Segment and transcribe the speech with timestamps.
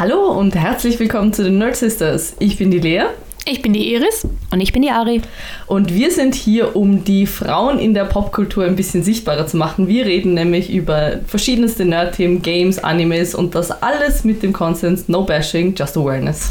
[0.00, 2.34] Hallo und herzlich willkommen zu den Nerd Sisters.
[2.38, 3.02] Ich bin die Lea.
[3.44, 4.26] Ich bin die Iris.
[4.50, 5.20] Und ich bin die Ari.
[5.66, 9.88] Und wir sind hier, um die Frauen in der Popkultur ein bisschen sichtbarer zu machen.
[9.88, 15.22] Wir reden nämlich über verschiedenste Nerd-Themen, Games, Animes und das alles mit dem Konsens No
[15.24, 16.50] Bashing, Just Awareness.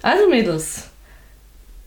[0.00, 0.87] Also Mädels,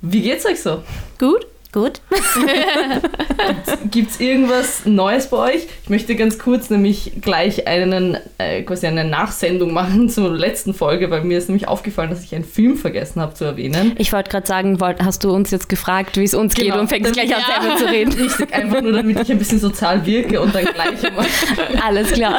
[0.02, 0.84] wie geht's euch so?
[1.20, 1.46] Gut?
[1.74, 2.02] Gut.
[3.92, 5.68] Gibt's irgendwas Neues bei euch?
[5.84, 11.10] Ich möchte ganz kurz nämlich gleich einen, äh, quasi eine Nachsendung machen zur letzten Folge,
[11.12, 13.94] weil mir ist nämlich aufgefallen, dass ich einen Film vergessen habe zu erwähnen.
[13.98, 16.74] Ich wollte gerade sagen, wollt, hast du uns jetzt gefragt, wie es uns Genau.
[16.74, 17.62] geht und fängst gleich an, Ja.
[17.62, 18.14] selber zu reden.
[18.22, 21.26] Richtig, einfach nur damit ich ein bisschen sozial wirke und dann gleich immer.
[21.86, 22.38] Alles klar.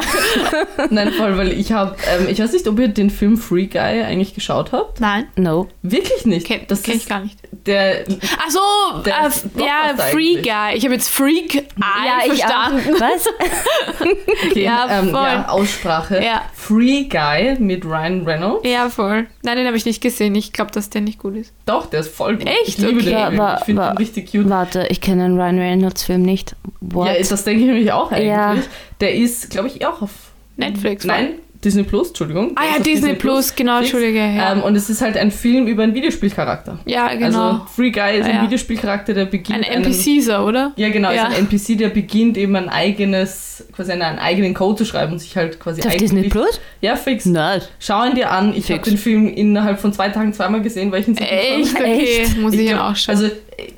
[0.91, 3.79] Nein, voll, weil ich habe, ähm, ich weiß nicht, ob ihr den Film Free Guy
[4.03, 4.99] eigentlich geschaut habt.
[5.01, 5.25] Nein.
[5.37, 5.69] No.
[5.81, 6.45] Wirklich nicht.
[6.45, 7.39] Kenn, das kenn ich gar nicht.
[7.65, 8.03] Der.
[8.37, 10.43] Ach so, Der äh, ja, eigentlich.
[10.43, 10.75] Guy.
[10.75, 12.95] Ich habe jetzt Freak Eye verstanden.
[12.95, 12.99] auch.
[12.99, 13.27] Was?
[14.49, 15.21] Okay, Ja, ähm, voll.
[15.23, 16.21] ja, Aussprache.
[16.23, 16.41] Ja.
[16.53, 18.67] Free Guy mit Ryan Reynolds.
[18.67, 19.27] Ja, voll.
[19.43, 20.35] Nein, den habe ich nicht gesehen.
[20.35, 21.53] Ich glaube, dass der nicht gut ist.
[21.65, 22.47] Doch, der ist voll gut.
[22.47, 22.79] Echt?
[22.79, 22.95] Ich Okay.
[22.99, 23.07] den.
[23.13, 24.49] Ja, war- ich finde den richtig cute.
[24.49, 26.55] Warte, ich kenne den Ryan Reynolds Film nicht.
[26.81, 27.07] What?
[27.07, 28.27] Ja, das denke ich nämlich auch eigentlich.
[28.27, 28.55] Ja.
[28.99, 30.11] Der ist, glaube ich, auch auf
[30.57, 31.05] Netflix.
[31.05, 32.51] Nein, Disney Plus, Entschuldigung.
[32.55, 33.91] Ah ja, ist auf Disney Plus, genau, fix.
[33.93, 34.19] Entschuldige.
[34.19, 36.79] Ja, Ähm, und es ist halt ein Film über einen Videospielcharakter.
[36.85, 37.25] ja genau.
[37.51, 38.43] Also Free Guy ist Ah, ein ja.
[38.43, 40.73] Videospielcharakter, der beginnt ein einen- NPC-Ser, oder?
[40.75, 41.27] Ja, genau, Ja.
[41.27, 45.13] ist ein NPC, der beginnt eben ein eigenes, quasi einen, einen eigenen Code zu schreiben
[45.13, 46.59] und sich halt quasi auf Disney Plus?
[46.81, 47.25] Ja, fix.
[47.25, 47.69] Nerd.
[47.79, 48.53] Schau ihn dir an.
[48.55, 51.75] Ich habe den Film innerhalb von zwei Tagen zweimal gesehen, weil ich ihn so Echt?
[51.75, 52.37] Okay, Echt?
[52.37, 53.15] muss ich, Ich ihn auch schauen.
[53.15, 53.29] Also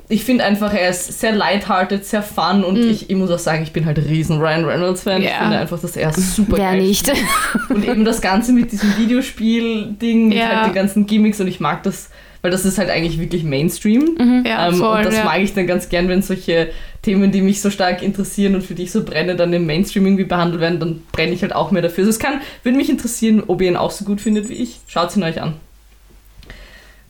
[0.08, 2.90] ich finde einfach, er ist sehr lighthearted, sehr fun und Mhm.
[2.90, 5.22] ich, ich muss auch sagen, ich bin halt riesen Ryan Reynolds Fan.
[5.22, 5.38] Ich Ja.
[5.40, 7.06] finde einfach, dass er super Wer geil nicht?
[7.06, 7.24] spielt.
[7.68, 10.48] Und eben das Ganze mit diesem Videospiel-Ding, mit Ja.
[10.48, 12.10] halt den ganzen Gimmicks und ich mag das,
[12.42, 14.42] weil das ist halt eigentlich wirklich Mainstream.
[14.46, 14.98] ja, ähm, voll.
[14.98, 15.24] und das ja.
[15.24, 16.68] mag ich dann ganz gern, wenn solche
[17.02, 20.06] Themen, die mich so stark interessieren und für die ich so brenne, dann im Mainstream
[20.06, 22.02] irgendwie behandelt werden, dann brenne ich halt auch mehr dafür.
[22.02, 24.80] Also es kann, würde mich interessieren, ob ihr ihn auch so gut findet wie ich.
[24.88, 25.54] Schaut ihn euch an.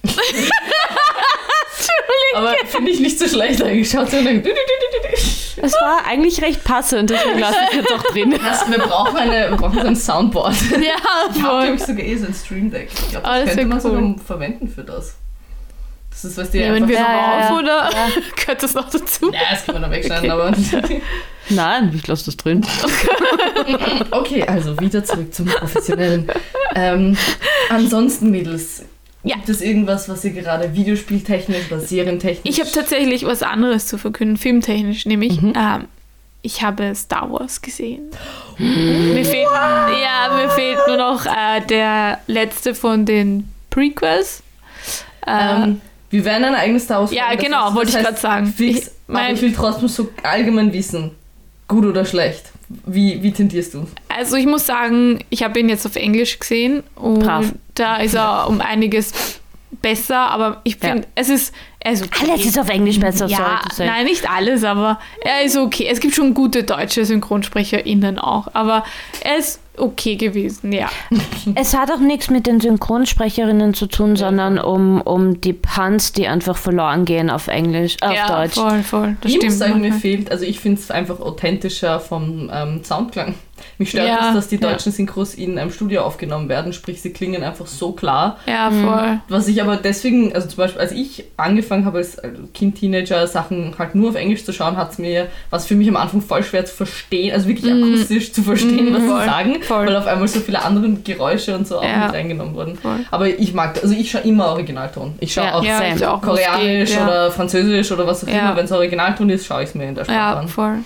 [2.34, 3.91] Aber finde ich nicht so schlecht eigentlich.
[3.91, 4.43] Schaut ihn euch an.
[5.62, 8.34] Es war eigentlich recht passend, deswegen lasse ich jetzt auch drin.
[8.44, 10.55] Das, wir brauchen, eine, wir brauchen so ein Soundboard.
[10.72, 11.62] Ja, Ich habe, voll.
[11.62, 12.91] glaube ich, sogar eh so ein Stream Deck.
[12.93, 14.17] Ich glaube, Oh, das das könnte man sogar cool.
[14.25, 15.15] verwenden für das.
[16.11, 17.59] Das ist, was die Nehmen wir Ja, noch ja, auf ja.
[17.59, 17.91] oder
[18.37, 19.31] gehört das noch dazu?
[19.33, 20.53] Ja, das kann man dann wegschneiden, aber.
[21.50, 22.65] Nein, ich lasse das drin.
[24.11, 26.28] Okay, also wieder zurück zum Professionellen.
[26.75, 27.17] Ähm,
[27.69, 28.83] ansonsten, Mädels,
[29.26, 29.37] Ja.
[29.37, 32.48] gibt es irgendwas, was ihr gerade videospieltechnisch oder serientechnisch.
[32.48, 35.53] Ich habe tatsächlich was anderes zu verkünden, filmtechnisch, nämlich Mhm.
[35.56, 35.84] ähm,
[36.42, 38.04] ich habe Star Wars gesehen.
[38.59, 44.42] Mir fehlt, ja, mir fehlt nur noch äh, der letzte von den Prequels.
[45.26, 45.32] Äh,
[45.64, 48.47] Ähm, wir werden ein eigenes Star Wars Ja, genau, wollte ich grad sagen.
[48.47, 51.10] Fix, Ich aber mein- ich will trotzdem so allgemein wissen,
[51.69, 52.44] gut oder schlecht.
[52.84, 53.87] Wie, wie tendierst du?
[54.09, 57.53] also ich muss sagen, ich habe ihn jetzt auf Englisch gesehen und Brav.
[57.75, 59.12] da ist er um einiges
[59.82, 60.91] besser, aber ich Ja.
[60.91, 62.31] finde, es ist, er ist okay.
[62.31, 63.87] Alles ist auf Englisch besser, ja, say.
[63.87, 65.87] nein, nicht alles, aber er ist okay.
[65.91, 68.84] Es gibt schon gute deutsche SynchronsprecherInnen auch, aber
[69.21, 70.88] er ist okay gewesen, ja.
[71.54, 76.26] Es hat auch nichts mit den Synchronsprecherinnen zu tun, sondern um, um die Puns, die
[76.26, 78.54] einfach verloren gehen auf Englisch, auf ja, Deutsch.
[78.54, 79.16] voll, voll.
[79.20, 79.53] Das ich stimmt.
[79.53, 83.34] muss sagen, mir fehlt, also ich finde es einfach authentischer vom ähm, Soundklang.
[83.78, 84.71] Mich stört Ja, es, dass die ja.
[84.71, 88.37] deutschen Synchros in einem Studio aufgenommen werden, sprich sie klingen einfach so klar.
[88.47, 89.21] Ja, voll.
[89.28, 92.17] Was ich aber deswegen, also zum Beispiel, als ich angefangen habe als
[92.55, 95.89] Kind, Teenager, Sachen halt nur auf Englisch zu schauen, hat es mir, was für mich
[95.89, 99.27] am Anfang voll schwer zu verstehen, also wirklich akustisch zu verstehen, Mm, was voll, sie
[99.27, 99.87] sagen, voll.
[99.87, 102.06] weil auf einmal so viele andere Geräusche und so auch Ja.
[102.06, 102.77] mit reingenommen wurden.
[102.77, 103.00] Voll.
[103.11, 105.15] Aber ich mag, also ich schaue immer Originalton.
[105.21, 106.23] Ich schaue Ja, auch Ja, auch.
[106.23, 107.05] Koreanisch ja.
[107.05, 108.41] oder Französisch oder was auch Ja.
[108.41, 110.49] immer, wenn es Originalton ist, schaue ich es mir in der Sprache Ja, an.
[110.49, 110.78] voll.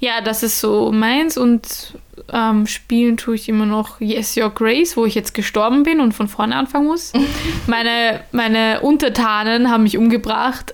[0.00, 1.94] Ja, das ist so meins und
[2.32, 6.12] ähm, spielen tue ich immer noch Yes Your Grace, wo ich jetzt gestorben bin und
[6.12, 7.12] von vorne anfangen muss.
[7.66, 10.72] meine, meine Untertanen haben mich umgebracht,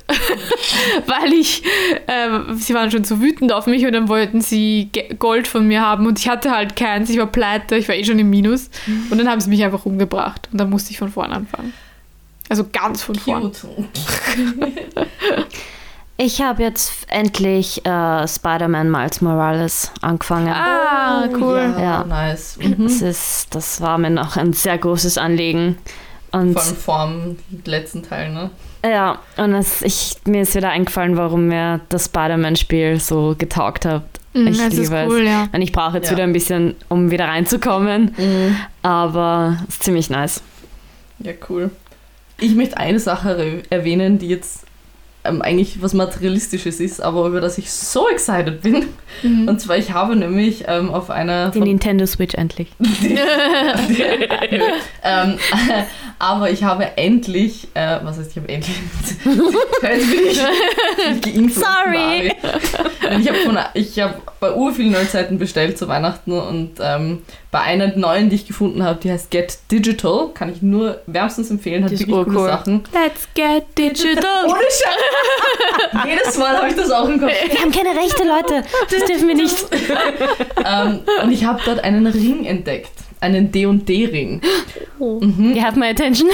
[1.07, 1.63] weil ich,
[2.07, 5.81] äh, sie waren schon so wütend auf mich und dann wollten sie Gold von mir
[5.83, 8.71] haben und ich hatte halt keins, ich war pleite, ich war eh schon im Minus
[9.11, 11.73] und dann haben sie mich einfach umgebracht und dann musste ich von vorne anfangen.
[12.49, 13.53] Also ganz von vorne.
[16.23, 20.49] Ich habe jetzt endlich äh, Spider-Man Miles Morales angefangen.
[20.53, 21.73] Ah, cool.
[21.79, 22.05] Ja, Ja.
[22.05, 22.59] nice.
[22.61, 22.83] Mhm.
[22.85, 25.79] Das, ist, das war mir noch ein sehr großes Anliegen.
[26.31, 28.51] Und Vor allem vorm letzten Teil, ne?
[28.85, 34.03] ja, und es, ich, mir ist wieder eingefallen, warum mir das Spider-Man-Spiel so getaugt hat.
[34.35, 35.27] Mhm, ich das ist liebe cool, es.
[35.29, 35.49] ja.
[35.53, 36.17] Und ich brauche jetzt Ja.
[36.17, 38.15] wieder ein bisschen, um wieder reinzukommen.
[38.83, 40.43] Aber es ist ziemlich nice.
[41.21, 41.71] Ja, cool.
[42.39, 44.67] Ich möchte eine Sache erwähnen, die jetzt
[45.25, 48.87] ähm, eigentlich was Materialistisches ist, aber über das ich so excited bin.
[49.23, 51.51] Und zwar, ich habe nämlich ähm, auf einer...
[51.51, 52.69] Die Nintendo Switch endlich.
[55.03, 55.39] ähm,
[56.19, 58.77] aber ich habe endlich, äh, was heißt, ich habe endlich,
[59.25, 62.33] jetzt bin ich, bin ich geinfluenced von Sorry.
[63.21, 67.23] Ich habe von- ich habe bei ur vielen Neuzeiten bestellt zu Weihnachten und ähm,
[67.53, 71.51] bei einer neuen, die ich gefunden habe, die heißt Get Digital, kann ich nur wärmstens
[71.51, 72.49] empfehlen, hat Die wirklich coole.
[72.49, 72.85] Sachen.
[72.93, 74.45] Let's get digital.
[74.47, 76.05] Ohne Scheiß!
[76.09, 77.33] Jedes Mal habe ich das auch im Kopf.
[77.51, 78.63] Wir haben keine Rechte, Leute.
[78.91, 79.57] Das dürfen wir nicht.
[80.65, 82.91] Ähm, und ich habe dort einen Ring entdeckt.
[83.21, 84.41] Einen D&D-Ring.
[84.99, 86.29] You have my attention.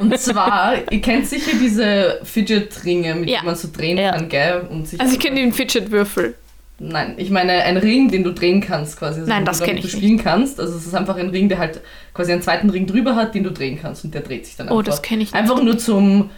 [0.00, 3.38] Und zwar, ihr kennt sicher diese Fidget-Ringe, mit Ja.
[3.38, 4.10] denen man so drehen Ja.
[4.12, 4.66] kann, gell?
[4.70, 6.34] Und sich Also ich kenne den Fidget-Würfel.
[6.80, 9.20] Nein, ich meine ein Ring, den du drehen kannst quasi.
[9.20, 10.60] Also Nein, das du damit kenn ich du spielen kannst.
[10.60, 11.80] Also es ist einfach ein Ring, der halt
[12.14, 14.68] quasi einen zweiten Ring drüber hat, den du drehen kannst und der dreht sich dann
[14.68, 14.84] Oh, einfach.
[14.92, 15.40] das kenne ich nicht.
[15.40, 16.30] Einfach nur zum,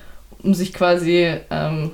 [0.42, 1.90] um sich quasi ähm,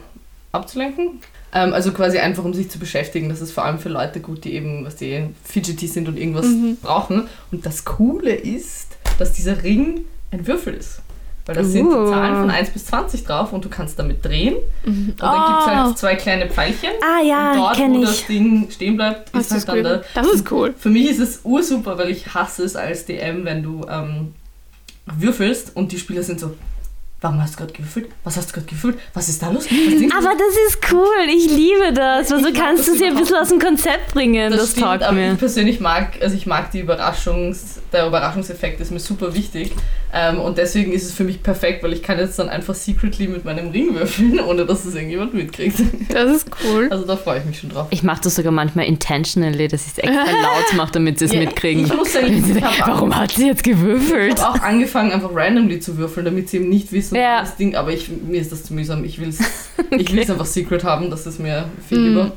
[0.53, 1.21] abzulenken.
[1.53, 3.29] Ähm, also quasi einfach, um sich zu beschäftigen.
[3.29, 6.47] Das ist vor allem für Leute gut, die eben, was die fidgety sind und irgendwas
[6.47, 6.77] Mhm.
[6.83, 7.25] brauchen.
[7.51, 11.01] Und das Coole ist, dass dieser Ring ein Würfel ist.
[11.47, 12.05] Weil da sind Uh.
[12.07, 14.57] die Zahlen von 1 bis 20 drauf und du kannst damit drehen.
[14.85, 16.91] Und dann gibt es halt zwei kleine Pfeilchen.
[17.01, 18.27] Ah und ja, dort, wo das.
[18.27, 19.83] Ding stehen bleibt, Das ist halt dann cool.
[19.83, 20.05] der.
[20.23, 20.75] das ist cool.
[20.79, 24.35] Für mich ist es ursuper, weil ich hasse es als DM, wenn du ähm,
[25.07, 26.55] würfelst und die Spieler sind so,
[27.21, 28.09] warum hast du gerade gewürfelt?
[28.25, 28.99] Was hast du gerade gewürfelt?
[29.15, 29.67] Was ist da los?
[29.67, 31.29] Aber das ist cool.
[31.29, 32.31] Ich liebe das.
[32.31, 34.51] Weil so Ich kannst das du sie ein überhaupt bisschen aus dem Konzept bringen.
[34.53, 35.33] Das, stimmt, taugt aber mir.
[35.33, 39.73] ich persönlich mag, also ich mag die Überraschungs, der Überraschungseffekt ist mir super wichtig
[40.17, 43.29] ähm, und deswegen ist es für mich perfekt, weil ich kann jetzt dann einfach secretly
[43.29, 45.79] mit meinem Ring würfeln, ohne dass es irgendjemand mitkriegt.
[46.09, 46.89] Das ist cool.
[46.91, 47.89] Also da freue ich mich schon drauf.
[47.91, 51.33] Ich mache das sogar manchmal intentionally, dass ich es extra laut mache, damit sie es
[51.33, 51.85] Ja, mitkriegen.
[51.85, 52.27] Ich muss sagen,
[52.57, 54.35] ich habe Warum hat sie jetzt gewürfelt?
[54.39, 57.41] Ich habe auch angefangen, einfach randomly zu würfeln, damit sie eben nicht wissen, Ja.
[57.41, 59.05] das Ding, aber ich, mir ist das zu mühsam.
[59.05, 59.39] Ich will es
[59.91, 62.33] ich will's einfach secret haben, das ist mir viel Mm.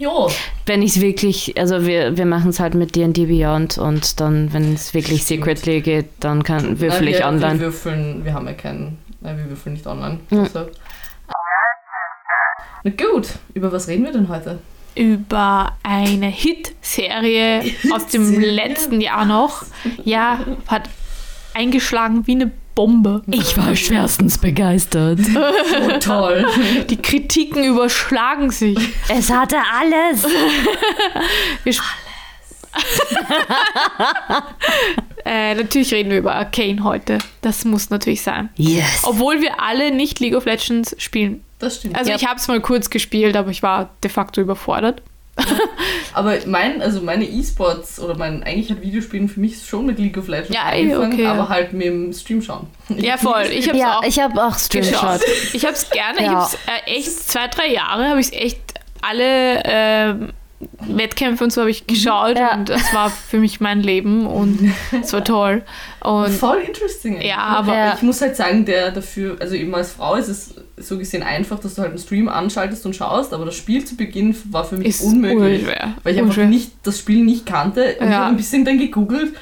[0.00, 0.30] Jo,
[0.64, 4.50] Wenn ich es wirklich, also wir, wir machen es halt mit D&D Beyond und dann,
[4.54, 5.44] wenn es wirklich Stimmt.
[5.44, 7.60] secretly geht, dann kann, würfel Nein, ich wir, online.
[7.60, 10.20] Wir würfeln, wir haben ja keinen, nein, wir würfeln nicht online.
[10.30, 10.44] Mhm.
[10.44, 10.74] Deshalb.
[12.82, 14.58] Na gut, über was reden wir denn heute?
[14.94, 17.62] Über eine Hit-Serie
[17.92, 19.64] aus dem letzten Jahr noch.
[20.04, 20.88] Ja, hat
[21.52, 23.20] eingeschlagen wie eine Bombe.
[23.26, 25.20] Ich war schwerstens begeistert.
[25.82, 26.46] Oh, toll.
[26.88, 28.78] Die Kritiken überschlagen sich.
[29.08, 30.24] es hatte alles.
[31.64, 31.84] Wir sp-
[35.24, 37.18] äh, natürlich reden wir über Arcane heute.
[37.42, 38.48] Das muss natürlich sein.
[38.56, 39.02] Yes.
[39.04, 41.44] Obwohl wir alle nicht League of Legends spielen.
[41.58, 41.96] Das stimmt.
[41.96, 42.16] Also Ja.
[42.16, 45.02] ich habe es mal kurz gespielt, aber ich war de facto überfordert.
[46.14, 50.16] aber mein, also meine E-Sports oder mein, eigentlich hat Videospielen für mich schon mit League
[50.18, 51.26] of Legends Ja, angefangen, okay.
[51.26, 52.66] aber halt mit dem Stream schauen.
[52.88, 53.44] Ich Ja, voll.
[53.50, 54.92] Ich hab's Ja, auch ich habe auch Streamshot.
[54.92, 55.20] geschaut.
[55.52, 56.18] Ich habe es gerne.
[56.18, 56.32] Ich Ja.
[56.34, 58.60] hab's, äh, echt zwei, drei Jahre habe ich echt
[59.02, 60.32] alle ähm,
[60.80, 62.54] Wettkämpfe und so habe ich geschaut Ja.
[62.54, 65.62] und das war für mich mein Leben und es war toll.
[66.02, 67.20] Und Voll interesting.
[67.22, 67.94] Ja, aber- Ja.
[67.94, 71.58] ich muss halt sagen, der dafür, also eben als Frau ist es so gesehen einfach,
[71.60, 74.76] dass du halt einen Stream anschaltest und schaust, aber das Spiel zu Beginn war für
[74.76, 75.60] mich ist unmöglich.
[75.62, 75.94] unschwer.
[76.02, 76.46] Weil ich einfach Unschwer.
[76.46, 78.18] nicht, das Spiel nicht kannte und ich Ja.
[78.20, 79.32] habe ein bisschen dann gegoogelt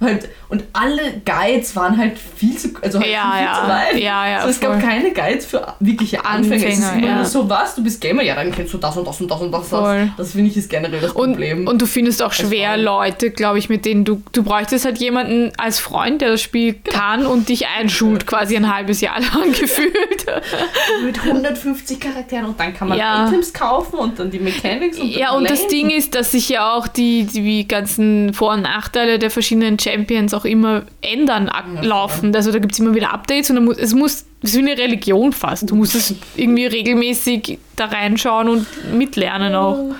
[0.00, 3.54] halt, und alle Guides waren halt viel zu, also halt Ja, viel ja.
[3.62, 4.02] zu weit.
[4.02, 6.66] Ja, ja, also es gab keine Guides für wirkliche Anfänger.
[6.66, 7.24] es ist Anfänger, immer ja.
[7.24, 9.50] so, was, du bist Gamer, ja, dann kennst du das und das und das und
[9.52, 9.68] das.
[9.68, 10.06] Voll.
[10.16, 11.66] Das, das finde ich ist generell das Und, Problem.
[11.66, 12.76] und du findest auch schwer.
[12.76, 16.74] Leute, glaube ich, mit denen du, du bräuchtest halt jemanden als Freund, der das Spiel
[16.84, 16.96] Genau.
[16.98, 20.26] kann und dich einschult, quasi ein halbes Jahr lang gefühlt.
[21.04, 23.26] mit 150 Charakteren und dann kann man Ja.
[23.28, 26.72] Items kaufen und dann die Mechanics und Ja, und das Ding ist, dass sich ja
[26.74, 31.50] auch die, die ganzen Vor- und Nachteile der verschiedenen Champions auch immer ändern,
[31.82, 32.34] laufen.
[32.34, 34.78] Also da gibt es immer wieder Updates und muss, es muss, es ist wie eine
[34.78, 35.70] Religion fast.
[35.70, 39.94] Du musst es irgendwie regelmäßig da reinschauen und mitlernen auch.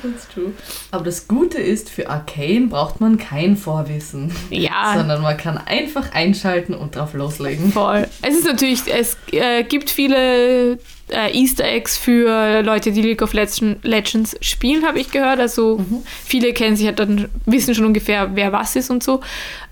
[0.90, 4.32] Aber das Gute ist, für Arcane braucht man kein Vorwissen.
[4.50, 4.94] Ja.
[4.96, 7.72] Sondern man kann einfach einschalten und drauf loslegen.
[7.72, 8.06] Voll.
[8.22, 10.78] Es ist natürlich, es äh, gibt viele
[11.14, 15.40] äh, Easter Eggs für Leute, die League of Legends, spielen, habe ich gehört.
[15.40, 15.84] Also
[16.24, 19.20] viele kennen sich halt dann, wissen schon ungefähr, wer was ist und so.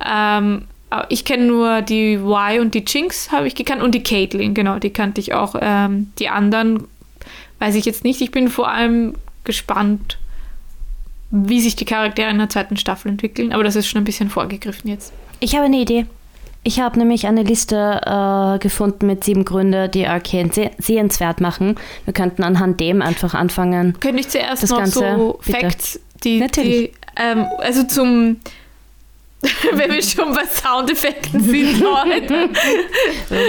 [0.04, 0.62] Ähm,
[1.08, 4.78] ich kenne nur die Y und die Jinx habe ich gekannt und die Caitlyn, genau,
[4.78, 5.54] die kannte ich auch.
[5.60, 6.84] Ähm, die anderen
[7.58, 8.20] weiß ich jetzt nicht.
[8.20, 10.18] Ich bin vor allem gespannt,
[11.30, 13.52] wie sich die Charaktere in der zweiten Staffel entwickeln.
[13.52, 15.12] Aber das ist schon ein bisschen vorgegriffen jetzt.
[15.40, 16.06] Ich habe eine Idee.
[16.64, 21.76] Ich habe nämlich eine Liste äh, gefunden mit sieben Gründen, die Arcane seh sehenswert machen.
[22.04, 23.98] Wir könnten anhand dem einfach anfangen.
[23.98, 25.58] Könnte ich zuerst Das noch Ganze, so bitte.
[25.58, 26.92] Facts, die, Natürlich.
[26.92, 28.36] die ähm, also zum
[29.72, 32.48] Wenn wir schon bei Soundeffekten sind, Leute.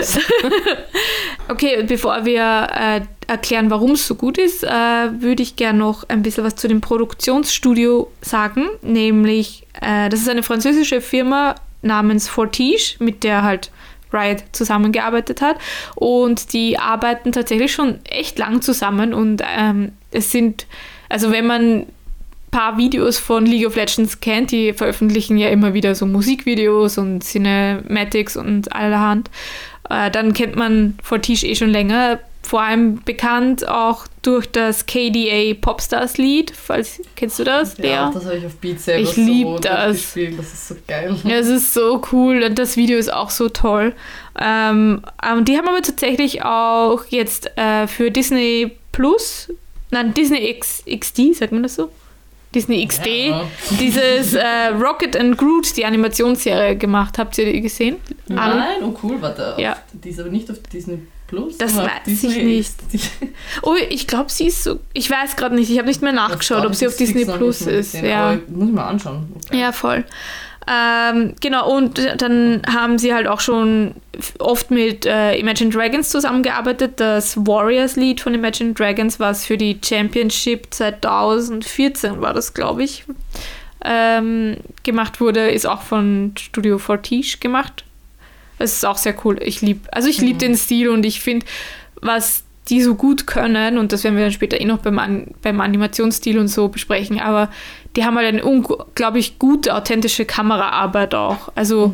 [1.50, 6.10] okay, bevor wir äh, erklären, warum es so gut ist, äh, würde ich gerne noch
[6.10, 8.70] ein bisschen was zu dem Produktionsstudio sagen.
[8.82, 13.72] Nämlich, äh, das ist eine französische Firma namens Fortige, mit der halt
[14.12, 15.58] Riot zusammengearbeitet hat.
[15.96, 19.13] Und die arbeiten tatsächlich schon echt lang zusammen.
[19.13, 20.68] Und ähm, es sind,
[21.10, 21.86] also wenn man
[22.54, 27.24] paar Videos von League of Legends kennt, die veröffentlichen ja immer wieder so Musikvideos und
[27.24, 29.32] Cinematics und allerhand,
[29.90, 32.20] äh, dann kennt man Fortiche eh schon länger.
[32.46, 36.52] Vor allem bekannt auch durch das KDA Popstars Lied.
[36.52, 37.88] Falls, kennst du das, Lea?
[37.90, 40.14] Ja, das habe ich auf Beat selber Ich so lieb das.
[40.14, 41.16] Das ist so geil.
[41.24, 43.94] Ja, es ist so cool und das Video ist auch so toll.
[44.40, 49.50] Ähm, ähm, die haben aber tatsächlich auch jetzt äh, für Disney Plus,
[49.90, 51.90] nein, Disney X, XD, sagt man das so?
[52.54, 53.46] Disney XD, Ja.
[53.80, 57.18] dieses äh, Rocket and Groot, die Animationsserie gemacht.
[57.18, 57.96] Habt ihr die gesehen?
[58.28, 59.56] Nein, oh cool, warte.
[59.58, 59.78] Ja.
[59.92, 61.58] Die ist aber nicht auf Disney Plus.
[61.58, 62.74] Das weiß ich nicht.
[63.62, 64.80] Oh, ich glaube, sie ist so.
[64.94, 67.94] Ich weiß gerade nicht, ich habe nicht mehr nachgeschaut, ob sie auf Disney Plus ist.
[67.94, 68.38] Ja.
[68.48, 69.27] Muss ich mal anschauen.
[69.48, 69.60] Okay.
[69.60, 70.06] Ja, voll.
[70.68, 73.96] Ähm, genau, und dann haben sie halt auch schon
[74.39, 77.00] oft mit äh, Imagine Dragons zusammengearbeitet.
[77.00, 83.03] Das Warriors-Lied von Imagine Dragons, was für die Championship 2014 war das, glaube ich,
[83.84, 87.84] ähm, gemacht wurde, ist auch von Studio Fortige gemacht.
[88.60, 89.40] Es ist auch sehr cool.
[89.42, 91.46] Ich liebe, also ich liebe den Stil und ich finde,
[92.02, 95.28] was die so gut können, und das werden wir dann später eh noch beim, An
[95.42, 97.50] beim Animationsstil und so besprechen, aber
[97.96, 101.52] die haben halt eine unglaublich gute, authentische Kameraarbeit auch.
[101.56, 101.94] Also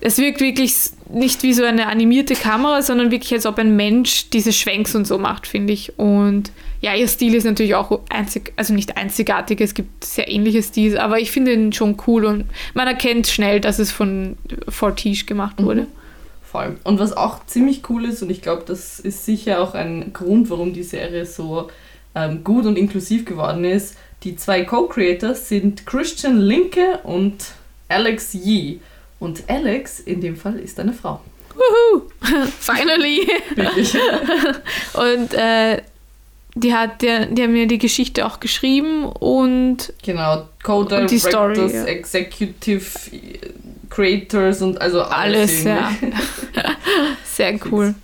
[0.00, 0.74] es wirkt wirklich
[1.10, 5.06] nicht wie so eine animierte Kamera, sondern wirklich, als ob ein Mensch diese Schwenks und
[5.06, 5.98] so macht, finde ich.
[5.98, 10.62] Und ja, ihr Stil ist natürlich auch einzig, also nicht einzigartig, es gibt sehr ähnliche
[10.62, 14.36] Stils, aber ich finde ihn schon cool und man erkennt schnell, dass es von
[14.68, 15.86] Fortige gemacht wurde.
[16.42, 16.76] Voll.
[16.84, 20.48] Und was auch ziemlich cool ist, und ich glaube, das ist sicher auch ein Grund,
[20.48, 21.68] warum die Serie so
[22.14, 23.96] ähm, gut und inklusiv geworden ist.
[24.22, 27.52] Die zwei Co-Creators sind Christian Linke und
[27.88, 28.80] Alex Yee.
[29.18, 31.20] Und Alex in dem Fall ist eine Frau.
[31.54, 32.02] Wuhu!
[32.60, 33.28] Finally!
[34.94, 35.82] Und äh,
[36.56, 40.48] die, hat, die, die haben mir die Geschichte auch geschrieben und genau.
[40.66, 41.84] Und die Story, ja.
[41.84, 42.84] Executive
[43.90, 45.64] Creators und also alles.
[45.64, 45.92] alles, ja.
[47.24, 47.94] Sehr cool.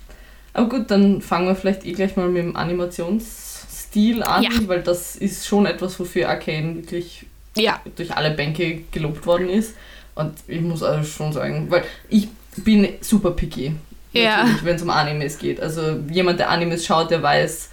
[0.53, 4.49] Aber gut, dann fangen wir vielleicht eh gleich mal mit dem Animationsstil an, Ja.
[4.67, 7.25] weil das ist schon etwas, wofür Arcane wirklich
[7.57, 9.73] Ja, durch alle Bänke gelobt worden ist.
[10.15, 13.73] Und ich muss also schon sagen, weil ich bin super picky,
[14.13, 14.45] Ja.
[14.63, 15.59] wenn es um Animes geht.
[15.59, 17.69] Also jemand, der Animes schaut, der weiß,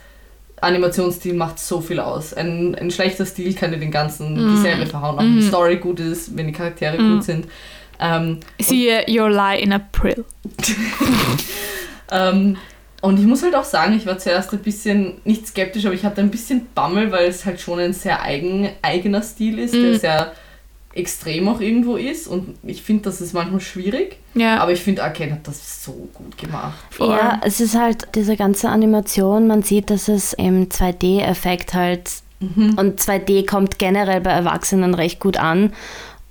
[0.60, 2.34] Animationsstil macht so viel aus.
[2.34, 4.56] Ein, ein schlechter Stil kann dir den ganzen, die Mhm.
[4.56, 7.08] Serie verhauen, auch wenn die Story gut ist, wenn die Charaktere Mhm.
[7.14, 7.46] gut sind.
[8.00, 10.24] Ähm, siehe Your Lie in April.
[12.12, 12.56] Ähm,
[13.02, 16.04] und ich muss halt auch sagen, ich war zuerst ein bisschen, nicht skeptisch, aber ich
[16.04, 19.90] hatte ein bisschen Bammel, weil es halt schon ein sehr eigen, eigener Stil ist, der
[19.92, 19.94] Mhm.
[19.98, 20.32] sehr
[21.00, 22.26] extrem auch irgendwo ist.
[22.28, 24.18] Und ich finde, das ist manchmal schwierig.
[24.34, 26.78] Ja, Aber ich finde, Arcane hat das so gut gemacht.
[26.90, 27.08] voll.
[27.08, 32.98] Ja, es ist halt diese ganze Animation, man sieht, dass es im 2D-Effekt halt und
[33.00, 35.74] 2D kommt generell bei Erwachsenen recht gut an.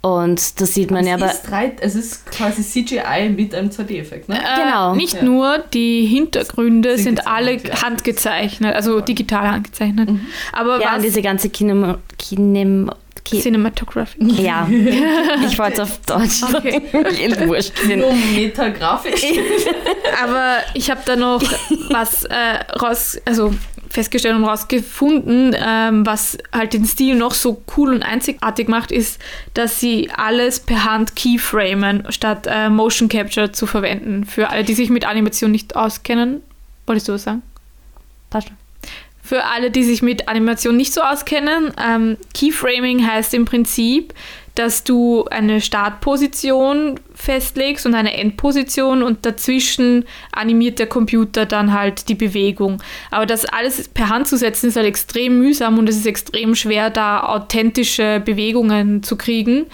[0.02, 1.74] Und das sieht man ja es, bei.
[1.82, 4.38] es ist quasi CGI mit einem 2D-Effekt, ne?
[4.40, 4.96] Äh, Genau.
[4.96, 5.24] Nicht Ja.
[5.24, 7.82] nur, die Hintergründe Sind sind, alle ja.
[7.84, 10.10] handgezeichnet, also digital handgezeichnet.
[10.54, 11.98] Aber Ja, diese ganze Kinem.
[12.18, 12.90] Kinem
[13.30, 14.18] Ki Cinematography.
[14.42, 14.68] ja,
[15.46, 16.44] ich wollte es auf Deutsch.
[16.44, 16.82] Okay.
[17.48, 17.74] Wurscht.
[17.88, 19.24] Nur metagrafisch.
[20.24, 21.42] Aber ich habe da noch
[21.90, 22.36] was äh,
[22.82, 23.54] raus, also
[23.90, 29.20] festgestellt und rausgefunden, ähm, was halt den Stil noch so cool und einzigartig macht, ist,
[29.54, 34.26] dass sie alles per Hand keyframen, statt äh, Motion Capture zu verwenden.
[34.26, 36.42] Für alle, die sich mit Animation nicht auskennen.
[36.86, 37.42] Wolltest du was sagen?
[38.30, 38.58] Passt schon.
[39.30, 44.16] Für alle, die sich mit Animation nicht so auskennen, ähm, Keyframing heißt im Prinzip,
[44.56, 52.10] dass du eine Startposition festlegst und eine Endposition und dazwischen animiert der Computer dann halt
[52.10, 52.82] die Bewegung.
[53.12, 56.56] Aber das alles per Hand zu setzen ist halt extrem mühsam und es ist extrem
[56.56, 59.68] schwer, da authentische Bewegungen zu kriegen.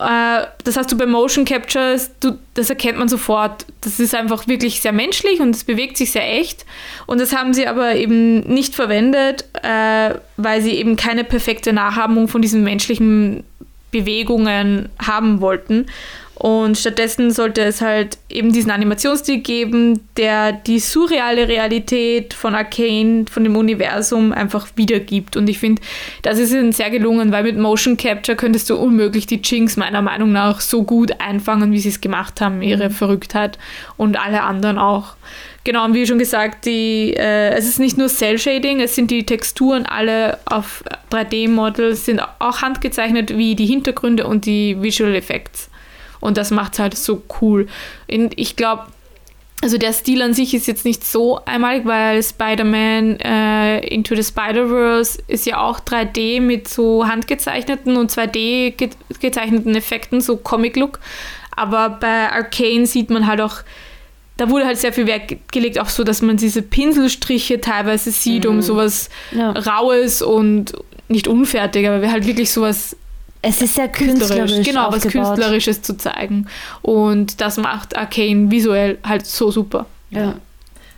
[0.00, 3.66] Äh, Das hast du bei Motion Capture, du, das erkennt man sofort.
[3.82, 6.64] Das ist einfach wirklich sehr menschlich und es bewegt sich sehr echt.
[7.06, 12.28] Und das haben sie aber eben nicht verwendet, äh, weil sie eben keine perfekte Nachahmung
[12.28, 13.44] von diesen menschlichen
[13.90, 15.86] Bewegungen haben wollten.
[16.40, 23.26] Und stattdessen sollte es halt eben diesen Animationsstil geben, der die surreale Realität von Arcane,
[23.30, 25.36] von dem Universum einfach wiedergibt.
[25.36, 25.82] Und ich finde,
[26.22, 30.00] das ist ihnen sehr gelungen, weil mit Motion Capture könntest du unmöglich die Jinx meiner
[30.00, 33.58] Meinung nach so gut einfangen, wie sie es gemacht haben, ihre Verrücktheit
[33.98, 35.16] und alle anderen auch.
[35.64, 39.26] Genau, und wie schon gesagt, die, äh, es ist nicht nur Cell-Shading, es sind die
[39.26, 45.70] Texturen alle auf 3D-Models, sind auch handgezeichnet wie die Hintergründe und die Visual Effects.
[46.20, 47.66] Und das macht es halt so cool.
[48.10, 48.84] Und ich glaube,
[49.62, 54.24] also der Stil an sich ist jetzt nicht so einmalig, weil Spider-Man äh, Into the
[54.24, 61.00] Spider-Verse ist ja auch 3D mit so handgezeichneten und 2D ge gezeichneten Effekten, so Comic-Look.
[61.54, 63.56] Aber bei Arcane sieht man halt auch,
[64.38, 68.44] da wurde halt sehr viel Wert gelegt, auch so, dass man diese Pinselstriche teilweise sieht,
[68.44, 68.50] mhm.
[68.50, 69.50] um sowas ja.
[69.50, 70.72] Raues und
[71.08, 72.96] nicht unfertig, aber halt wirklich sowas
[73.42, 74.36] es ist sehr künstlerisch.
[74.36, 75.04] künstlerisch genau, aufgebaut.
[75.04, 76.46] was Künstlerisches zu zeigen.
[76.82, 79.86] Und das macht Arcane visuell halt so super.
[80.10, 80.34] Ja.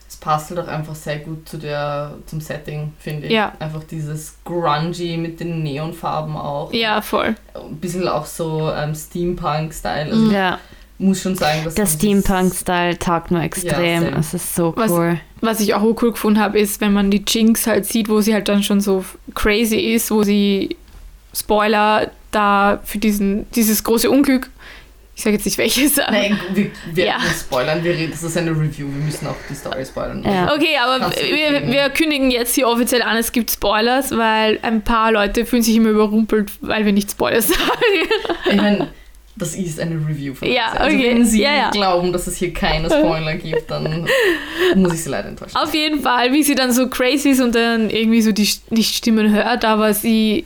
[0.08, 3.32] Es passt halt auch einfach sehr gut zu der, zum Setting, finde ich.
[3.32, 3.52] Ja.
[3.58, 6.72] Einfach dieses Grungy mit den Neonfarben auch.
[6.72, 7.36] Ja, voll.
[7.54, 10.10] Ein bisschen auch so ähm, Steampunk-Style.
[10.10, 10.58] Also ja.
[10.98, 14.02] muss schon sagen, dass der Steampunk-Style taugt nur extrem.
[14.02, 15.18] Ja, es ist so cool.
[15.40, 18.20] Was, was ich auch cool gefunden habe, ist, wenn man die Jinx halt sieht, wo
[18.20, 20.76] sie halt dann schon so crazy ist, wo sie
[21.34, 24.50] Spoiler da für diesen, dieses große Unglück,
[25.14, 25.96] ich sage jetzt nicht welches.
[25.98, 27.18] Nein, wir werden ja.
[27.18, 30.24] nicht spoilern, wir reden, das ist eine Review, wir müssen auch die Story spoilern.
[30.24, 30.52] Ja.
[30.54, 35.12] Okay, aber wir, wir, kündigen jetzt hier offiziell an, es gibt Spoilers, weil ein paar
[35.12, 37.60] Leute fühlen sich immer überrumpelt, weil wir nicht Spoilers sagen.
[38.50, 38.88] Ich meine,
[39.36, 41.10] das ist eine Review von Ja, also okay.
[41.10, 44.06] wenn Sie ja, glauben, dass es hier keine Spoiler gibt, dann
[44.74, 45.56] muss ich Sie leider enttäuschen.
[45.56, 48.84] Auf jeden Fall, wie sie dann so crazy ist und dann irgendwie so die, die
[48.84, 50.44] Stimmen hört, aber sie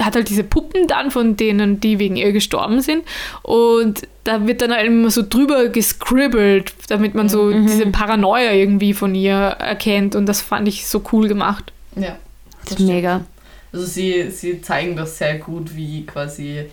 [0.00, 3.04] hat halt diese Puppen dann von denen, die wegen ihr gestorben sind.
[3.42, 7.66] Und da wird dann halt immer so drüber gescribbelt, damit man so mhm.
[7.66, 10.14] diese Paranoia irgendwie von ihr erkennt.
[10.14, 11.72] Und das fand ich so cool gemacht.
[11.96, 12.16] Ja.
[12.64, 13.24] Das ist mega.
[13.72, 16.66] Also sie, sie zeigen das sehr gut, wie quasi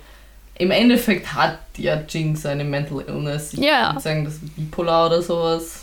[0.56, 3.54] im Endeffekt hat ja Jinx eine Mental Illness.
[3.54, 3.92] Ich ja.
[3.94, 5.81] würde sagen, das ist bipolar oder sowas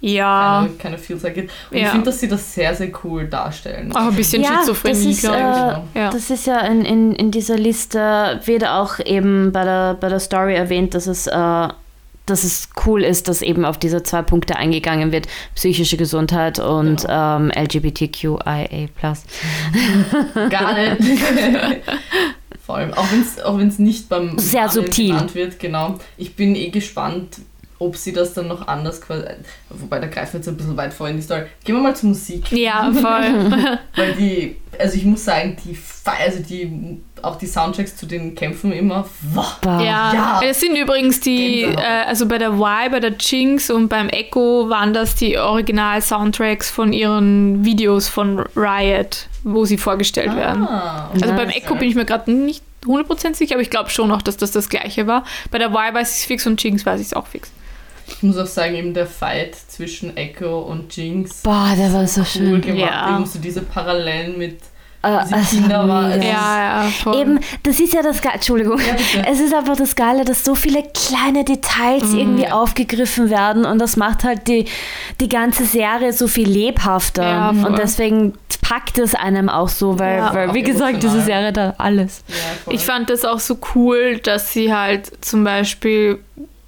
[0.00, 0.62] ja.
[0.62, 1.50] keine, keine Vielzahl gibt.
[1.70, 1.84] Und ja.
[1.84, 3.94] ich finde, dass sie das sehr, sehr cool darstellen.
[3.94, 6.00] Auch ein bisschen ja, Schizophrenie, glaube ich.
[6.00, 6.10] Äh, ja.
[6.10, 10.20] Das ist ja in, in, in dieser Liste, wird auch eben bei der, bei der
[10.20, 11.68] Story erwähnt, dass es, äh,
[12.26, 17.02] dass es cool ist, dass eben auf diese zwei Punkte eingegangen wird: psychische Gesundheit und
[17.02, 17.36] genau.
[17.36, 18.88] ähm, LGBTQIA.
[20.50, 21.20] Gar nicht.
[22.66, 26.00] Vor allem, auch wenn es auch nicht beim sehr subtil genannt wird, genau.
[26.16, 27.38] Ich bin eh gespannt,
[27.78, 29.26] ob sie das dann noch anders quasi.
[29.68, 31.42] Wobei, da greifen wir jetzt ein bisschen weit vor in die Story.
[31.64, 32.50] Gehen wir mal zur Musik.
[32.52, 33.78] Ja, voll.
[33.96, 38.72] Weil die, also ich muss sagen, die, also die, auch die Soundtracks zu den Kämpfen
[38.72, 39.06] immer.
[39.34, 39.56] Wow.
[39.64, 39.80] Ja,
[40.14, 40.40] ja.
[40.42, 44.68] es sind übrigens die, äh, also bei der Y, bei der Jinx und beim Echo
[44.70, 50.66] waren das die Original-Soundtracks von ihren Videos von Riot, wo sie vorgestellt ah, werden.
[50.66, 51.36] Also nice.
[51.36, 54.36] beim Echo bin ich mir gerade nicht 100% sicher, aber ich glaube schon noch, dass
[54.36, 55.24] das das gleiche war.
[55.50, 57.50] Bei der Y weiß ich es fix und Jinx weiß ich es auch fix.
[58.08, 61.42] Ich muss auch sagen, eben der Fight zwischen Echo und Jinx.
[61.42, 62.60] Boah, der war so cool schön.
[62.60, 62.90] Gemacht.
[62.90, 63.16] Ja.
[63.16, 64.58] Eben so diese Parallelen mit
[65.06, 66.16] Uh, Kinder war.
[66.16, 68.36] Ja, ja, Eben, das ist ja das Geile.
[68.36, 68.78] Entschuldigung.
[68.78, 72.52] Ja, es ist einfach das Geile, dass so viele kleine Details mm, irgendwie ja.
[72.52, 74.64] aufgegriffen werden und das macht halt die,
[75.20, 77.22] die ganze Serie so viel lebhafter.
[77.22, 81.74] Ja, und deswegen packt es einem auch so, weil, weil wie gesagt, diese Serie da
[81.78, 82.24] alles.
[82.68, 86.18] ich fand das auch so cool, dass sie halt zum Beispiel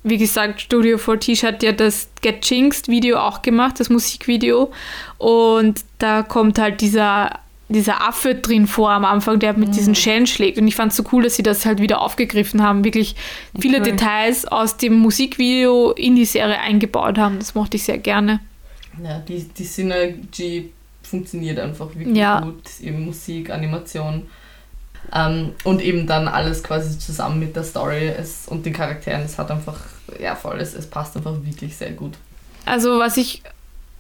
[0.09, 4.71] wie gesagt, Studio 4T hat ja das Get Jinxed Video auch gemacht, das Musikvideo.
[5.19, 9.73] Und da kommt halt dieser, dieser Affe drin vor am Anfang, der mit mhm.
[9.73, 10.59] diesen Schellen schlägt.
[10.59, 13.17] Und ich fand es so cool, dass sie das halt wieder aufgegriffen haben, wirklich
[13.59, 13.85] viele cool.
[13.85, 17.39] Details aus dem Musikvideo in die Serie eingebaut haben.
[17.39, 18.41] Das mochte ich sehr gerne.
[19.03, 20.71] Ja, die, die Synergy
[21.03, 22.41] funktioniert einfach wirklich ja.
[22.41, 22.63] gut.
[22.81, 24.27] Eben Musik, Animation.
[25.15, 29.23] Ähm, und eben dann alles quasi zusammen mit der Story es, und den Charakteren.
[29.23, 29.79] Es hat einfach,
[30.21, 32.15] ja voll, es, es passt einfach wirklich sehr gut.
[32.65, 33.43] Also was ich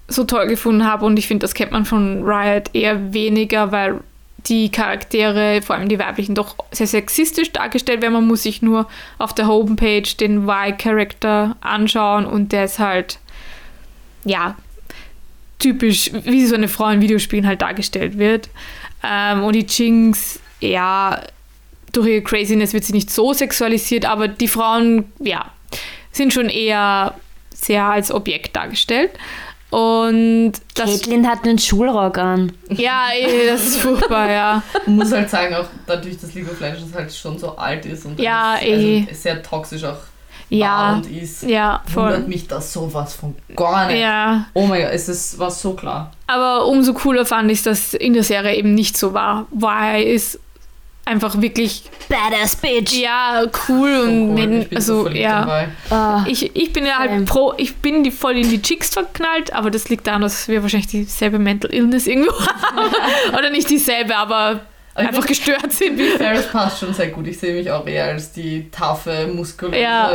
[0.08, 4.00] so toll gefunden habe und ich finde, das kennt man von Riot eher weniger, weil
[4.46, 8.14] die Charaktere, vor allem die weiblichen, doch sehr sexistisch dargestellt werden.
[8.14, 13.18] Man muss sich nur auf der Homepage den Y-Charakter anschauen und der ist halt,
[14.24, 14.56] ja,
[15.58, 18.48] typisch, wie so eine Frau in Videospielen halt dargestellt wird.
[19.02, 21.20] Ähm, und die Jinx ja,
[21.92, 25.50] durch ihre Craziness wird sie nicht so sexualisiert, aber die Frauen, ja,
[26.18, 27.14] sind schon eher
[27.54, 29.12] sehr als Objekt dargestellt.
[29.70, 30.90] Und das.
[30.90, 32.52] Caitlin hat einen Schulrock an.
[32.70, 34.62] Ja, eh, das ist furchtbar, ja.
[34.86, 38.06] Man muss halt sagen, auch dadurch, dass League of Legends halt schon so alt ist
[38.06, 39.06] und ja, ist, eh.
[39.08, 39.98] also sehr toxisch auch
[40.50, 42.04] ja, und ist, ja, voll.
[42.04, 44.00] wundert mich das sowas von gar nicht.
[44.00, 44.46] Ja.
[44.54, 46.12] Oh mein Gott, es ist, war so klar.
[46.26, 50.40] Aber umso cooler fand ich, dass in der Serie eben nicht so war, weil es
[51.08, 52.92] einfach wirklich badass bitch.
[52.94, 54.66] Ja, cool so und cool.
[54.74, 55.66] also so ja.
[55.90, 59.52] Uh, ich, ich bin ja halt pro, ich bin die voll in die Chicks verknallt,
[59.52, 62.92] aber das liegt daran, dass wir wahrscheinlich dieselbe Mental Illness irgendwo haben.
[63.38, 64.60] Oder nicht dieselbe, aber
[64.94, 65.98] einfach gestört sind.
[65.98, 67.26] Wie Ferris passt schon sehr gut.
[67.28, 70.12] Ich sehe mich auch eher als die taffe, muskulöse ja.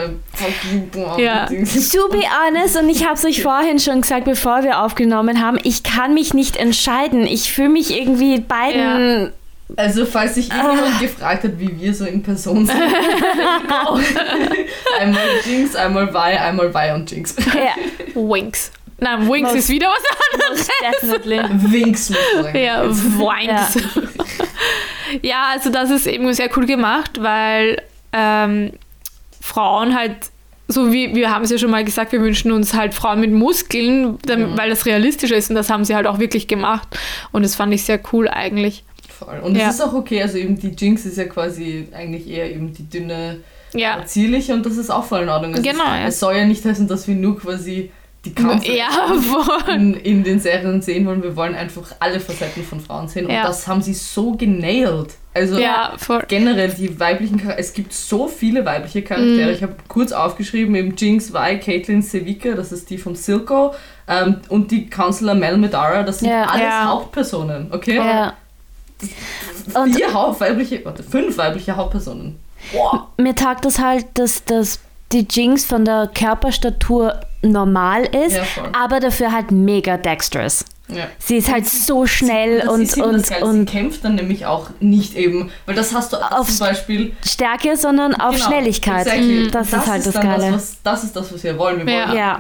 [1.18, 1.46] ja.
[1.46, 5.58] To be honest, und ich habe es euch vorhin schon gesagt, bevor wir aufgenommen haben,
[5.64, 7.26] ich kann mich nicht entscheiden.
[7.26, 9.26] Ich fühle mich irgendwie beiden...
[9.26, 9.32] Ja
[9.76, 11.00] also, falls sich irgendjemand ah.
[11.00, 12.78] gefragt hat, wie wir so in Person sind,
[15.00, 17.36] einmal Jinx, einmal Vi, einmal Vi und Jinx.
[17.54, 17.74] Ja.
[18.14, 18.72] Winks.
[19.00, 20.70] Nein, most, ist wieder was anderes.
[21.02, 21.40] Definitely.
[21.72, 22.20] Winks muss
[22.54, 23.76] Ja, Winks.
[23.76, 25.22] Ja.
[25.22, 27.82] ja, also das ist eben sehr cool gemacht, weil
[28.12, 28.74] ähm,
[29.42, 30.16] Frauen halt
[30.70, 33.32] so wie wir haben es ja schon mal gesagt, wir wünschen uns halt Frauen mit
[33.32, 34.58] Muskeln, damit, mhm.
[34.58, 36.88] weil das realistischer ist und das haben sie halt auch wirklich gemacht
[37.32, 38.86] und das fand ich sehr cool eigentlich.
[39.26, 39.40] Voll.
[39.40, 39.70] Und ja.
[39.70, 42.90] es ist auch okay, also eben die Jinx ist ja quasi eigentlich eher eben die
[42.90, 43.42] dünne,
[43.74, 44.06] ja.
[44.06, 45.56] zierliche und das ist auch voll in Ordnung.
[45.56, 46.08] Also genau, es, ja.
[46.08, 47.92] es soll ja nicht heißen, dass wir nur quasi
[48.26, 48.90] die Kampf ja,
[49.74, 51.22] in, in, den Serien sehen wollen.
[51.22, 55.16] Wir wollen einfach alle Facetten von Frauen sehen und das haben sie so genailt.
[55.34, 55.96] Also ja,
[56.28, 59.52] generell die weiblichen Charaktere, es gibt so viele weibliche Charaktere.
[59.52, 59.54] Mm.
[59.56, 63.74] Ich habe kurz aufgeschrieben, eben Jinx, Vi, Caitlyn, Sevika, das ist die vom Silco
[64.08, 66.44] ähm, und die Counselor Mel Medara, das sind ja.
[66.44, 66.86] alles ja.
[66.86, 67.96] Hauptpersonen, okay?
[67.96, 68.34] Ja.
[69.74, 72.40] Und Vier weibliche, warte, fünf weibliche Hauptpersonen.
[72.72, 73.02] Wow.
[73.18, 74.80] Mir tagt das halt, dass, dass
[75.12, 80.66] die Jinx von der Körperstatur normal ist, ja, aber dafür halt mega dexterous.
[80.88, 81.08] Ja.
[81.18, 84.46] Sie ist halt so schnell das und ist und, das und sie kämpft dann nämlich
[84.46, 89.08] auch nicht eben, weil das hast du auf zum Beispiel Stärke, sondern auf genau, Schnelligkeit.
[89.08, 89.50] Exactly.
[89.50, 90.52] Das, das, ist halt das Geile.
[90.52, 91.86] Das, was, das ist das, was wir wollen.
[91.86, 92.40] Wir wollen ja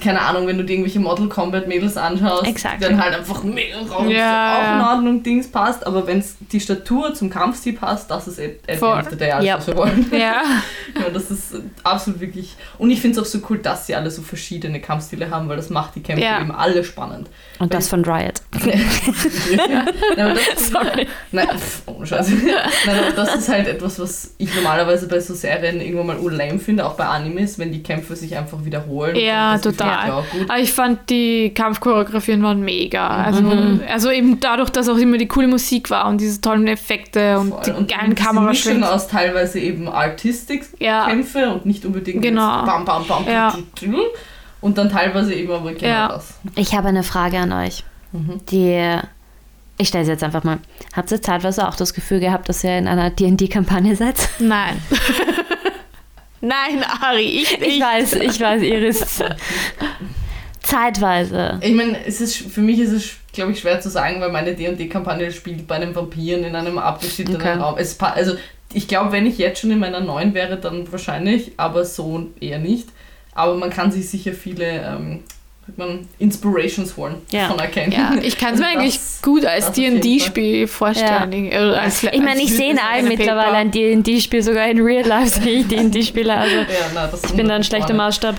[0.00, 2.86] keine Ahnung, wenn du dir irgendwelche Model Combat Mädels anschaust, exactly.
[2.86, 4.56] dann halt einfach mega raus, ja.
[4.56, 8.40] auch in Ordnung, Dings passt, aber wenn es die Statur zum Kampfstil passt, das ist
[8.40, 9.58] at the end of the day yep.
[9.58, 10.10] was wir wollen.
[10.12, 10.42] Ja.
[10.94, 14.10] ja, das ist absolut wirklich, und ich finde es auch so cool, dass sie alle
[14.10, 16.40] so verschiedene Kampfstile haben, weil das macht die Kämpfe ja.
[16.40, 17.28] eben alle spannend.
[17.58, 18.40] Und das von Riot.
[19.68, 19.84] ja,
[20.16, 21.06] das, Sorry.
[21.32, 22.32] Nein, pff, oh Scheiße.
[22.86, 26.58] Nein, aber das ist halt etwas, was ich normalerweise bei so Serien irgendwann mal urlame
[26.58, 29.16] finde, auch bei Animes, wenn die Kämpfe sich einfach wiederholen.
[29.16, 30.24] Ja, total total.
[30.48, 33.08] Aber ich fand die Kampfchoreografien waren mega.
[33.08, 33.80] Also, mhm.
[33.90, 37.50] also eben dadurch, dass auch immer die coole Musik war und diese tollen Effekte und
[37.50, 37.62] Voll.
[37.66, 38.86] die und geilen Kameraschwenks.
[38.86, 41.52] aus teilweise eben Artistik-Kämpfe ja.
[41.52, 42.64] und nicht unbedingt genau.
[42.64, 43.54] bam, bam, bam, ja.
[44.60, 46.08] und dann teilweise eben aber genau ja.
[46.08, 46.34] das.
[46.56, 47.84] Ich habe eine Frage an euch.
[48.12, 48.40] Mhm.
[48.50, 48.98] Die
[49.80, 50.58] ich stelle sie jetzt einfach mal.
[50.94, 54.28] Habt ihr zeitweise auch das Gefühl gehabt, dass ihr in einer D&D-Kampagne seid?
[54.40, 54.82] Nein.
[56.40, 57.76] Nein, Ari, ich nicht.
[57.76, 59.22] Ich weiß, ich weiß, Iris.
[60.62, 61.58] Zeitweise.
[61.62, 64.54] Ich meine, es ist, für mich ist es, glaube ich, schwer zu sagen, weil meine
[64.54, 67.54] D&D-Kampagne spielt bei einem Vampiren in einem abgeschiedenen okay.
[67.54, 67.76] Raum.
[67.78, 68.34] Es, also,
[68.72, 72.58] ich glaube, wenn ich jetzt schon in meiner neuen wäre, dann wahrscheinlich, aber so eher
[72.58, 72.88] nicht.
[73.34, 75.22] Aber man kann sich sicher viele ähm,
[75.76, 77.48] man Inspirations holen ja.
[77.48, 77.92] von erkennen.
[77.92, 81.46] Ja, ich kann es mir eigentlich gut als D&D-Spiel vorstellen.
[81.46, 81.74] Ja.
[81.74, 85.40] Äh, als, ich meine, ich sehe in allem mittlerweile ein D&D-Spiel, sogar in Real Life
[85.42, 86.38] sehe ich D&D-Spieler.
[86.38, 88.36] Also ja, na, ich bin da ein schlechter Maßstab.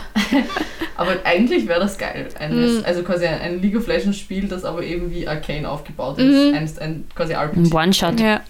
[0.95, 2.29] aber eigentlich wäre das geil.
[2.39, 2.83] Ein, mm.
[2.85, 6.51] Also quasi ein League of Legends Spiel, das aber eben wie Arcane aufgebaut ist.
[6.51, 6.55] Mm.
[6.55, 7.59] Ein, ein quasi RPG.
[7.59, 8.19] Ein One-Shot.
[8.19, 8.41] Ja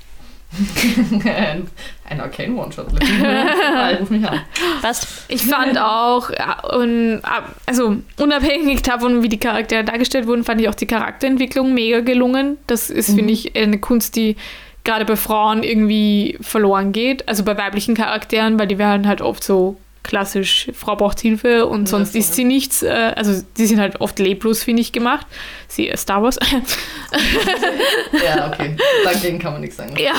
[2.10, 2.88] ein, Arcane One-Shot.
[2.88, 4.42] Ruf mich an.
[4.82, 5.26] Was?
[5.28, 6.30] Ich fand auch,
[6.74, 7.22] und,
[7.66, 12.58] also unabhängig davon, wie die Charaktere dargestellt wurden, fand ich auch die Charakterentwicklung mega gelungen.
[12.68, 13.16] Das ist, mhm.
[13.16, 14.38] finde ich, eine Kunst, die
[14.84, 17.28] gerade bei Frauen irgendwie verloren geht.
[17.28, 19.78] Also bei weiblichen Charakteren, weil die werden halt oft so
[20.10, 22.82] klassisch, Frau braucht Hilfe und sonst ist sie nichts.
[22.82, 25.28] Äh, also die sind halt oft leblos, finde ich, gemacht.
[25.67, 26.39] Sie Star Wars.
[28.26, 28.76] ja, okay.
[29.04, 29.93] Dagegen kann man nichts sagen.
[29.98, 30.13] Ja.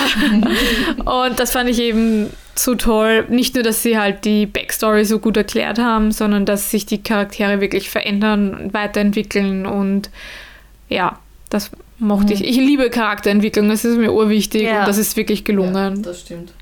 [1.11, 3.27] Und das fand ich eben so toll.
[3.31, 7.03] Nicht nur, dass sie halt die Backstory so gut erklärt haben, sondern dass sich die
[7.03, 10.09] Charaktere wirklich verändern und weiterentwickeln und
[10.89, 12.33] ja, das mochte mhm.
[12.33, 12.45] ich.
[12.45, 14.81] Ich liebe Charakterentwicklung, das ist mir urwichtig ja.
[14.81, 15.97] und das ist wirklich gelungen.
[15.97, 16.53] Ja, das stimmt.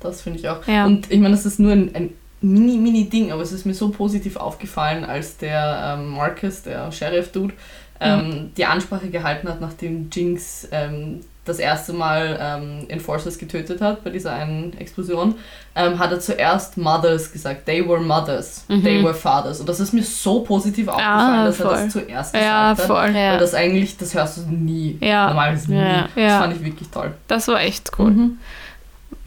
[0.00, 0.66] Das finde ich auch.
[0.66, 0.86] Ja.
[0.86, 2.10] Und ich meine, das ist nur ein, ein
[2.44, 6.92] mini, mini Ding, aber es ist mir so positiv aufgefallen, als der ähm, Marcus, der
[6.92, 7.54] Sheriff-Dude,
[8.00, 8.54] ähm, mhm.
[8.56, 14.10] die Ansprache gehalten hat, nachdem Jinx ähm, das erste Mal ähm, Enforcers getötet hat bei
[14.10, 15.34] dieser einen Explosion,
[15.74, 17.66] ähm, hat er zuerst Mothers gesagt.
[17.66, 18.82] They were mothers, mhm.
[18.82, 19.60] they were fathers.
[19.60, 23.08] Und das ist mir so positiv aufgefallen, ah, dass er das zuerst gesagt ja, voll.
[23.08, 23.14] hat.
[23.14, 23.32] Ja.
[23.32, 24.96] Weil das eigentlich, das hörst du nie.
[25.00, 25.28] Ja.
[25.28, 25.78] Normalerweise nie.
[25.78, 26.08] Ja.
[26.16, 27.12] Das fand ich wirklich toll.
[27.28, 28.10] Das war echt cool.
[28.10, 28.38] Mhm.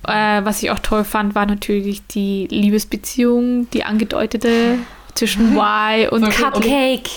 [0.05, 4.77] Äh, was ich auch toll fand, war natürlich die Liebesbeziehung, die angedeutete
[5.17, 7.09] zwischen Y und Cupcake.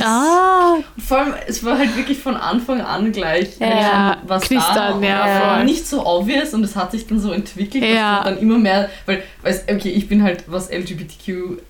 [0.00, 0.76] Ah.
[0.96, 5.06] Vor allem, es war halt wirklich von Anfang an gleich ja, was Knistern, da.
[5.06, 8.16] Ja, nicht so obvious und es hat sich dann so entwickelt, ja.
[8.16, 11.60] dass dann immer mehr, weil, weißt, okay, ich bin halt, was LGBTQ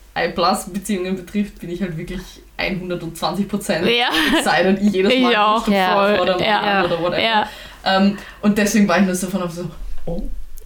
[0.72, 2.20] Beziehungen betrifft, bin ich halt wirklich
[2.56, 4.08] 120 Prozent ja.
[4.36, 5.30] excited jedes Mal.
[5.30, 5.68] Ich auch.
[5.68, 6.20] Ja.
[6.20, 6.84] Oder, ja.
[6.84, 7.22] oder whatever.
[7.22, 7.48] Ja.
[7.84, 9.70] Um, und deswegen war ich nur so von so,
[10.06, 10.22] oh,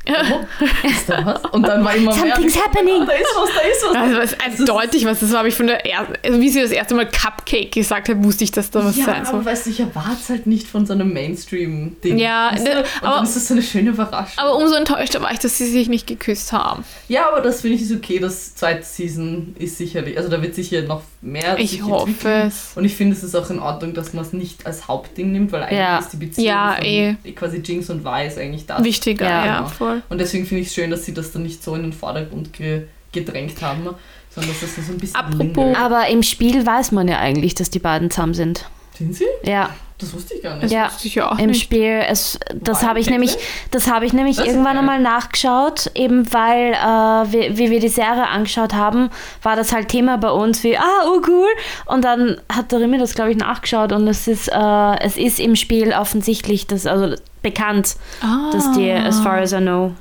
[0.08, 1.44] Oh, ist da was?
[1.52, 3.06] Und dann war immer Something's mehr, happening.
[3.06, 3.96] Da ist was, da ist was.
[3.96, 5.20] Also was eindeutig was.
[5.20, 8.22] Das habe ich von der ersten, also wie sie das erste Mal Cupcake gesagt hat,
[8.24, 9.34] wusste ich, dass da was ja, sein soll.
[9.36, 12.18] aber weißt du, ich erwarte es halt nicht von so einem Mainstream-Ding.
[12.18, 12.70] Ja, weißt du?
[12.78, 14.38] Und aber, dann ist das so eine schöne Überraschung.
[14.38, 16.84] Aber umso enttäuschter war ich, dass sie sich nicht geküsst haben.
[17.08, 18.18] Ja, aber das finde ich ist okay.
[18.18, 22.72] Das zweite Season ist sicherlich, also da wird sicher noch mehr Ich hoffe es.
[22.74, 25.52] Und ich finde, es ist auch in Ordnung, dass man es nicht als Hauptding nimmt,
[25.52, 25.98] weil eigentlich ja.
[25.98, 27.14] ist die Beziehung ja, von eh.
[27.34, 28.82] quasi Jinx und Vi eigentlich das.
[28.82, 29.91] Wichtiger, ja, ja voll.
[30.08, 32.84] Und deswegen finde ich schön, dass sie das dann nicht so in den Vordergrund ge
[33.12, 33.84] gedrängt haben,
[34.30, 35.16] sondern dass das so ein bisschen.
[35.16, 38.64] Apropos, aber im Spiel weiß man ja eigentlich, dass die beiden zusammen sind.
[38.96, 39.26] Sind sie?
[39.44, 39.70] Ja.
[39.98, 40.72] Das wusste ich gar nicht.
[40.72, 41.62] Ja, das ja im nicht.
[41.62, 42.02] Spiel.
[42.08, 43.36] Es, das habe ich nämlich,
[43.70, 48.26] das habe ich nämlich irgendwann einmal nachgeschaut, eben weil, äh, wie, wie, wir die Serie
[48.26, 49.10] angeschaut haben,
[49.42, 51.48] war das halt Thema bei uns wie, ah, oh cool.
[51.86, 55.38] Und dann hat der Rimi das, glaube ich, nachgeschaut und es ist, äh, es ist
[55.38, 58.50] im Spiel offensichtlich, das, also bekannt, ah.
[58.52, 59.92] dass die, as far as I know,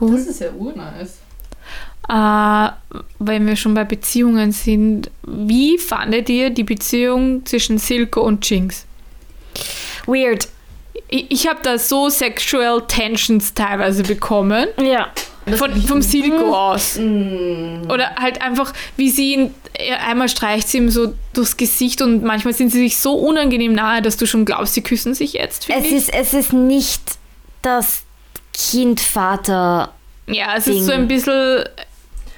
[0.00, 0.16] Cool.
[0.16, 1.18] Das ist ja urnice.
[2.08, 2.68] Äh,
[3.18, 8.86] wenn wir schon bei Beziehungen sind, wie fandet ihr die Beziehung zwischen Silko und Jinx?
[10.06, 10.48] Weird.
[11.08, 14.68] Ich, ich habe da so sexual tensions teilweise bekommen.
[14.82, 15.08] Ja.
[15.56, 16.96] Von, vom Silko aus.
[16.98, 17.90] Mm.
[17.90, 19.54] Oder halt einfach, wie sie ihn,
[20.06, 24.00] einmal streicht sie ihm so durchs Gesicht und manchmal sind sie sich so unangenehm nahe,
[24.00, 25.68] dass du schon glaubst, sie küssen sich jetzt.
[25.68, 27.02] Es ist, es ist nicht
[27.62, 28.04] das
[28.52, 29.92] Kind-Vater.
[30.26, 30.78] Ja, es Ding.
[30.78, 31.64] ist so ein bisschen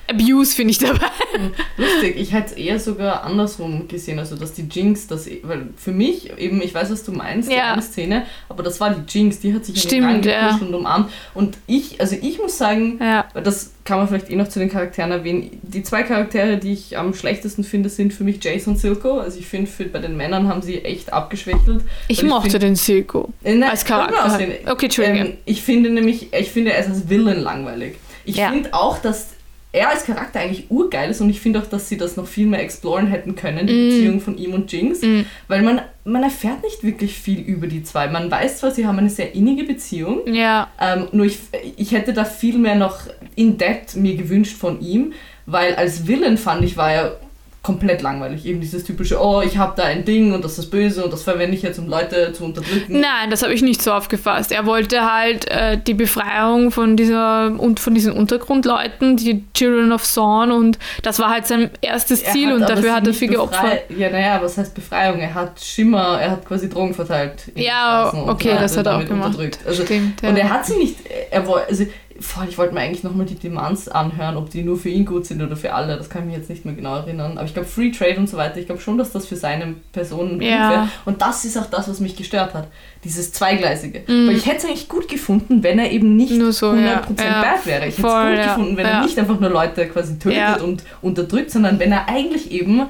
[0.09, 1.07] Abuse, finde ich dabei.
[1.33, 5.69] Hm, lustig, ich hätte es eher sogar andersrum gesehen, also dass die Jinx, das, weil
[5.77, 7.75] für mich eben, ich weiß, was du meinst, ja.
[7.75, 10.59] die Szene, aber das war die Jinx, die hat sich Stimmt, ja.
[10.61, 11.11] und umarmt.
[11.35, 13.27] Und ich, also ich muss sagen, ja.
[13.35, 16.99] das kann man vielleicht eh noch zu den Charakteren erwähnen, die zwei Charaktere, die ich
[16.99, 19.21] am schlechtesten finde, sind für mich Jason und Silco.
[19.21, 21.83] Also ich finde, bei den Männern haben sie echt abgeschwächtelt.
[22.09, 24.39] Ich mochte find, den Silco äh, als Charakter.
[24.67, 25.27] Okay, Entschuldigung.
[25.27, 27.97] Ähm, ich finde nämlich, ich finde er ist als Villain langweilig.
[28.25, 29.36] Ich finde auch, dass
[29.77, 32.47] er als Charakter eigentlich urgeil ist und ich finde auch, dass sie das noch viel
[32.47, 33.89] mehr exploren hätten können, die mm.
[33.89, 35.21] Beziehung von ihm und Jinx, mm.
[35.49, 38.09] weil man, man erfährt nicht wirklich viel über die zwei.
[38.09, 40.69] Man weiß zwar, sie haben eine sehr innige Beziehung, ja.
[40.81, 41.41] ähm, nur ich,
[41.77, 43.01] ich hätte da viel mehr noch
[43.35, 45.13] in depth mir gewünscht von ihm,
[45.45, 47.21] weil als Villain fand ich, war er
[47.67, 48.47] komplett langweilig.
[48.47, 51.25] Eben dieses typische, oh, ich habe da ein Ding und das ist böse und das
[51.25, 53.01] verwende ich jetzt, um Leute zu unterdrücken.
[53.01, 54.53] Nein, das habe ich nicht so aufgefasst.
[54.53, 60.05] Er wollte halt äh, die Befreiung von dieser und von diesen Untergrundleuten, die Children of
[60.05, 63.91] Zorn und das war halt sein erstes Ziel und dafür hat er viel geopfert.
[63.91, 65.19] Ja, naja, was heißt Befreiung?
[65.19, 67.51] Er hat Schimmer, er hat quasi Drogen verteilt.
[67.57, 69.37] Ja, okay, das hat er auch gemacht.
[69.67, 70.29] Also, Stimmt, ja.
[70.29, 70.99] Und er hat sie nicht,
[71.33, 71.85] er wollte, also
[72.21, 75.27] Voll, ich wollte mir eigentlich nochmal die Demands anhören, ob die nur für ihn gut
[75.27, 75.97] sind oder für alle.
[75.97, 77.39] Das kann ich mich jetzt nicht mehr genau erinnern.
[77.39, 79.75] Aber ich glaube, Free Trade und so weiter, ich glaube schon, dass das für seine
[79.93, 80.71] Person gut ja.
[80.71, 80.89] wäre.
[81.05, 82.69] Und das ist auch das, was mich gestört hat.
[83.05, 84.03] Dieses Zweigleisige.
[84.07, 84.29] Mhm.
[84.29, 87.43] Weil ich hätte es eigentlich gut gefunden, wenn er eben nicht nur so, 100% ja.
[87.43, 87.87] bad wäre.
[87.87, 88.55] Ich hätte es gut ja.
[88.55, 92.51] gefunden, wenn er nicht einfach nur Leute quasi tötet und unterdrückt, sondern wenn er eigentlich
[92.51, 92.83] eben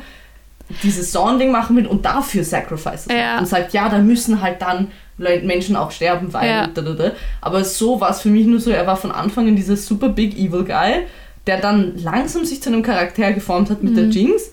[0.82, 3.38] dieses Sounding machen will und dafür Sacrifices ja.
[3.38, 6.48] und sagt, ja, da müssen halt dann Menschen auch sterben, weil.
[6.48, 6.66] Ja.
[6.66, 7.12] Da, da, da.
[7.40, 10.08] Aber so war es für mich nur so, er war von Anfang an dieser super
[10.08, 11.06] big evil guy,
[11.46, 13.96] der dann langsam sich zu einem Charakter geformt hat mit mhm.
[13.96, 14.50] der Jinx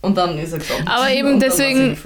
[0.00, 0.88] und dann ist er gestorben.
[0.88, 1.96] Aber eben deswegen,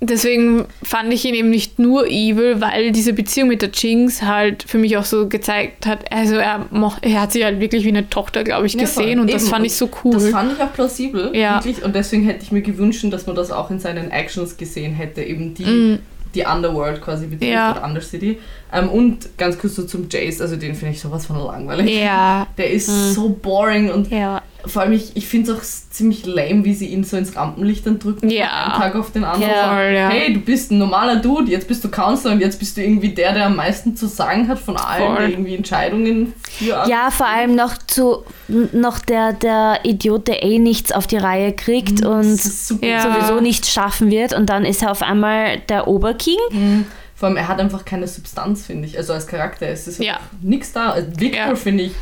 [0.00, 4.62] deswegen fand ich ihn eben nicht nur evil, weil diese Beziehung mit der Jinx halt
[4.64, 7.88] für mich auch so gezeigt hat, also er, moch, er hat sie halt wirklich wie
[7.88, 9.38] eine Tochter, glaube ich, gesehen ja, und eben.
[9.38, 10.12] das fand ich so cool.
[10.12, 11.56] Das fand ich auch plausibel, ja.
[11.56, 11.82] wirklich.
[11.82, 15.22] Und deswegen hätte ich mir gewünscht, dass man das auch in seinen Actions gesehen hätte,
[15.22, 15.98] eben die mm
[16.34, 17.72] die Underworld quasi betrifft ja.
[17.72, 18.38] oder Undercity.
[18.72, 22.00] Ähm, und ganz kurz so zum Jace, also den finde ich sowas von langweilig.
[22.00, 22.46] Ja.
[22.56, 23.12] Der ist mhm.
[23.12, 24.42] so boring und ja.
[24.66, 27.86] Vor allem ich, ich finde es auch ziemlich lame, wie sie ihn so ins Rampenlicht
[27.86, 28.30] dann drücken.
[28.30, 28.64] Ja.
[28.64, 29.50] Einen Tag auf den anderen.
[29.50, 29.90] Ja.
[29.90, 30.08] ja.
[30.08, 33.10] Hey, du bist ein normaler Dude, jetzt bist du Counselor und jetzt bist du irgendwie
[33.10, 35.16] der, der am meisten zu sagen hat von allen, Voll.
[35.18, 40.58] der irgendwie Entscheidungen für Ja, vor allem noch zu noch der, der Idiot, der eh
[40.58, 44.90] nichts auf die Reihe kriegt mhm, und sowieso nichts schaffen wird und dann ist er
[44.90, 46.38] auf einmal der Oberking.
[46.50, 48.98] Mhm Vor allem, er hat einfach keine Substanz, finde ich.
[48.98, 50.18] Also als Charakter ist es Ja.
[50.42, 50.90] nichts da.
[50.90, 51.54] Also Victor Ja.
[51.54, 51.92] finde ich.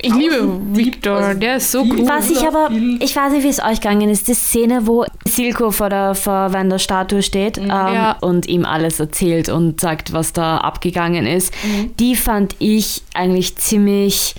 [0.00, 2.06] Ich liebe Victor, also der ist so cool.
[2.06, 2.68] Was ich aber,
[3.00, 6.50] ich weiß nicht, wie es euch gegangen ist, die Szene, wo Silko vor der, vor
[6.50, 8.16] der Statue steht ähm, Ja.
[8.20, 11.54] und ihm alles erzählt und sagt, was da abgegangen ist,
[12.00, 14.34] die fand ich eigentlich ziemlich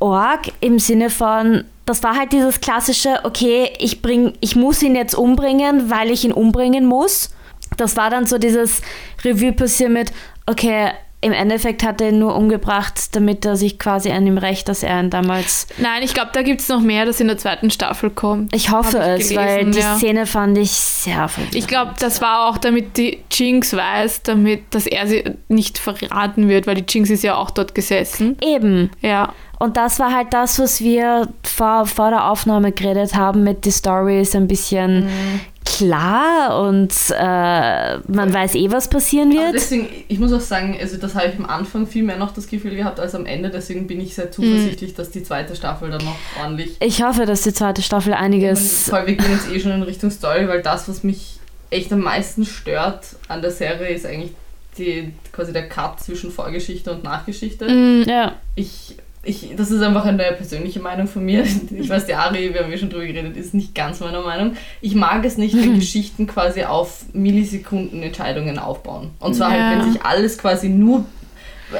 [0.00, 4.96] arg im Sinne von, das war halt dieses klassische, okay, ich, bring, ich muss ihn
[4.96, 7.30] jetzt umbringen, weil ich ihn umbringen muss.
[7.76, 8.82] Das war dann so dieses
[9.24, 10.12] Revue passieren mit,
[10.46, 10.90] okay,
[11.22, 14.82] im Endeffekt hat er ihn nur umgebracht, damit er sich quasi an ihm rächt, dass
[14.82, 17.70] er ihn damals Nein, ich glaube, da gibt es noch mehr, das in der zweiten
[17.70, 18.54] Staffel kommt.
[18.54, 19.96] ich hoffe ich es, gelesen, weil die ja.
[19.96, 21.54] Szene fand ich sehr verwirrend.
[21.54, 26.48] Ich glaube, das war auch, damit die Jinx weiß, damit, dass er sie nicht verraten
[26.48, 28.36] wird, weil die Jinx ist ja auch dort gesessen.
[28.44, 28.90] Eben.
[29.00, 29.32] Ja.
[29.58, 33.70] Und das war halt das, was wir vor, vor der Aufnahme geredet haben, mit die
[33.70, 35.40] Story ist ein bisschen Mhm.
[35.76, 39.54] Klar und äh, man weiß eh, was passieren Aber wird.
[39.54, 42.46] deswegen, ich muss auch sagen, also das habe ich am Anfang viel mehr noch das
[42.48, 46.04] Gefühl gehabt als am Ende, deswegen bin ich sehr zuversichtlich, dass die zweite Staffel dann
[46.04, 46.76] noch ordentlich.
[46.80, 48.88] Ich hoffe, dass die zweite Staffel einiges.
[48.88, 51.38] Voll, wir gehen jetzt eh schon in Richtung Story, weil das, was mich
[51.70, 54.32] echt am meisten stört an der Serie, ist eigentlich
[54.78, 57.66] die, quasi der Cut zwischen Vorgeschichte und Nachgeschichte.
[57.68, 58.32] Mm, Ja.
[58.54, 61.44] Ich, ich, das ist einfach eine persönliche Meinung von mir.
[61.76, 64.56] Ich weiß, die Ari, wir haben ja schon drüber geredet, ist nicht ganz meiner Meinung.
[64.80, 69.10] Ich mag es nicht, wenn Geschichten quasi auf Millisekunden Entscheidungen aufbauen.
[69.18, 69.66] Und zwar Ja.
[69.68, 71.04] halt, wenn sich alles quasi nur.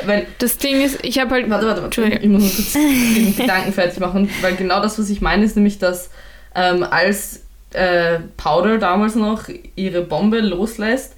[0.05, 1.49] Weil, Das Ding ist, ich habe halt.
[1.49, 5.09] warte, warte, warte, ich muss nur kurz den Gedanken fertig machen, weil genau das, was
[5.11, 6.11] ich meine, ist nämlich, dass
[6.57, 9.45] ähm, als äh, Powder damals noch
[9.77, 11.15] ihre Bombe loslässt,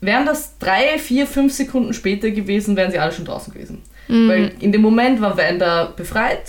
[0.00, 3.82] wären das drei, vier, fünf Sekunden später gewesen, wären sie alle schon draußen gewesen.
[4.08, 4.28] Mhm.
[4.28, 6.42] Weil in dem Moment war Wanda befreit,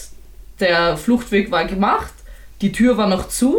[0.60, 2.14] der Fluchtweg war gemacht,
[2.62, 3.58] die Tür war noch zu.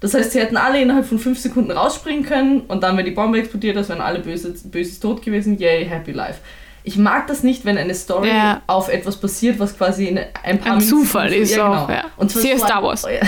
[0.00, 3.12] Das heißt, sie hätten alle innerhalb von fünf Sekunden rausspringen können und dann wäre die
[3.14, 5.58] Bombe explodiert, das wären alle böse, böses tot gewesen.
[5.58, 6.40] Yay, happy life.
[6.84, 8.62] Ich mag das nicht, wenn eine Story Ja.
[8.66, 12.06] auf etwas passiert, was quasi in ein paar Ein Minuten- Zufall ist auch, ja.
[12.16, 13.04] Und zwar ein- Star Wars.
[13.04, 13.20] Oh, ja.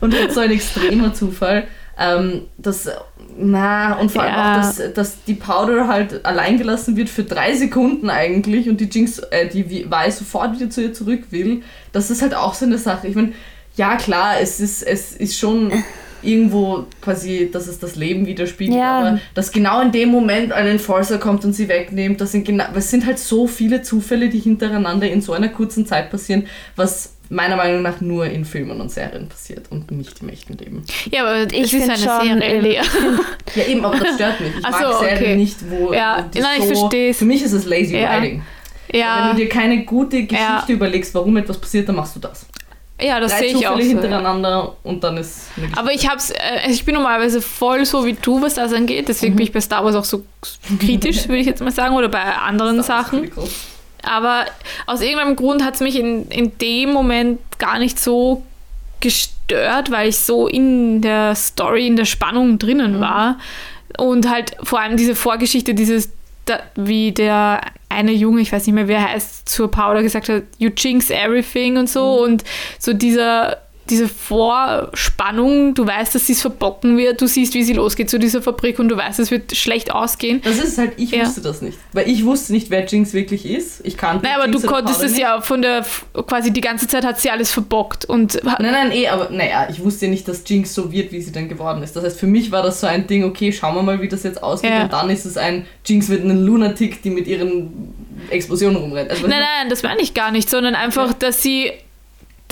[0.00, 1.66] und halt so ein extremer Zufall.
[1.96, 2.88] Ähm, dass,
[3.36, 4.52] na, und vor allem Ja.
[4.52, 8.88] auch, dass, dass die Powder halt allein gelassen wird für drei Sekunden eigentlich und die
[8.88, 11.62] Jinx, äh, die Vi sofort wieder zu ihr zurück will.
[11.92, 13.08] Das ist halt auch so eine Sache.
[13.08, 13.32] Ich meine,
[13.76, 15.72] ja klar, es ist, es ist schon
[16.24, 18.98] irgendwo quasi, dass es das Leben widerspiegelt, Ja.
[19.00, 22.64] aber dass genau in dem Moment ein Enforcer kommt und sie wegnimmt, das sind genau,
[22.74, 27.10] es sind halt so viele Zufälle, die hintereinander in so einer kurzen Zeit passieren, was
[27.30, 30.84] meiner Meinung nach nur in Filmen und Serien passiert und nicht im echten Leben.
[31.10, 32.80] Ja, aber Ich es ist find eine schon, Serie, ähm, Lea.
[33.54, 34.50] Ja, eben, aber das stört mich.
[34.58, 35.36] Ich Ach mag so, Serien okay.
[35.36, 37.18] nicht, wo Ja, wo die nein, ich so, versteh's.
[37.18, 38.20] Für mich ist es lazy Ja.
[38.20, 38.42] writing.
[38.90, 40.68] Wenn Ja, du dir keine gute Geschichte Ja.
[40.68, 42.46] überlegst, warum etwas passiert, dann machst du das.
[43.00, 43.96] Ja, das sehe ich auch Zufälle so.
[43.96, 44.02] ja.
[44.02, 45.48] hintereinander und dann ist.
[45.74, 49.08] Aber ich hab's, äh, ich bin normalerweise voll so wie du, was das angeht.
[49.08, 50.24] Deswegen bin ich bei Star Wars auch so
[50.78, 53.30] kritisch, würde ich jetzt mal sagen, oder bei anderen Sachen.
[54.02, 54.44] Aber
[54.86, 58.44] aus irgendeinem Grund hat es mich in, in dem Moment gar nicht so
[59.00, 63.38] gestört, weil ich so in der Story, in der Spannung drinnen war.
[63.98, 66.10] Und halt vor allem diese Vorgeschichte, dieses,
[66.44, 70.28] da, wie der eine Junge, ich weiß nicht mehr, wer er heißt, zur Powder gesagt
[70.28, 72.22] hat, you jinx everything und so.
[72.22, 72.44] Und
[72.78, 73.58] so dieser,
[73.90, 78.18] diese Vorspannung, du weißt, dass sie es verbocken wird, du siehst, wie sie losgeht zu
[78.18, 80.40] dieser Fabrik und du weißt, es wird schlecht ausgehen.
[80.42, 81.24] Das ist halt, ich Ja.
[81.24, 81.78] wusste das nicht.
[81.92, 83.80] Weil ich wusste nicht, wer Jinx wirklich ist.
[83.84, 85.84] Ich kannte Naja, aber Jinx du oder konntest es ja von der,
[86.26, 89.82] quasi die ganze Zeit hat sie alles verbockt und Nein, nein, eh, aber naja, ich
[89.82, 91.94] wusste ja nicht, dass Jinx so wird, wie sie dann geworden ist.
[91.96, 94.22] Das heißt, für mich war das so ein Ding, okay, schauen wir mal, wie das
[94.22, 94.70] jetzt ausgeht.
[94.70, 94.84] Ja.
[94.84, 97.92] Und dann ist es ein, Jinx wird ein Lunatic, die mit ihren
[98.30, 99.10] Explosionen rumrennt.
[99.10, 101.72] Also, Nein, nein, das meine ich gar nicht, sondern einfach, dass sie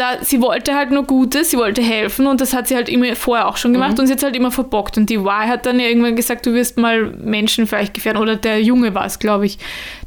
[0.03, 3.15] da, sie wollte halt nur Gutes, sie wollte helfen und das hat sie halt immer
[3.15, 4.99] vorher auch schon gemacht und sie hat halt immer verbockt.
[4.99, 8.21] Und die Y hat dann ja irgendwann gesagt, du wirst mal Menschen vielleicht gefährden.
[8.21, 9.59] Oder der Junge war es, glaube ich.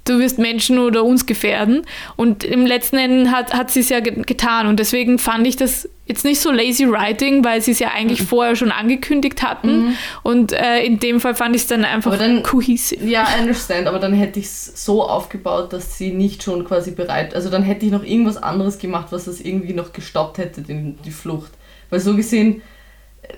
[0.03, 1.85] Du wirst Menschen oder uns gefährden.
[2.17, 4.67] Und im letzten Ende hat, hat sie es ja ge getan.
[4.67, 8.21] Und deswegen fand ich das jetzt nicht so lazy writing, weil sie es ja eigentlich
[8.21, 9.97] vorher schon angekündigt hatten.
[10.23, 13.03] Und äh, in dem Fall fand ich es dann einfach dann- cohesive.
[13.05, 16.91] Ja, I understand, aber dann hätte ich es so aufgebaut, dass sie nicht schon quasi
[16.91, 20.61] bereit, also dann hätte ich noch irgendwas anderes gemacht, was das irgendwie noch gestoppt hätte,
[20.61, 21.51] den, die Flucht.
[21.89, 22.61] Weil so gesehen,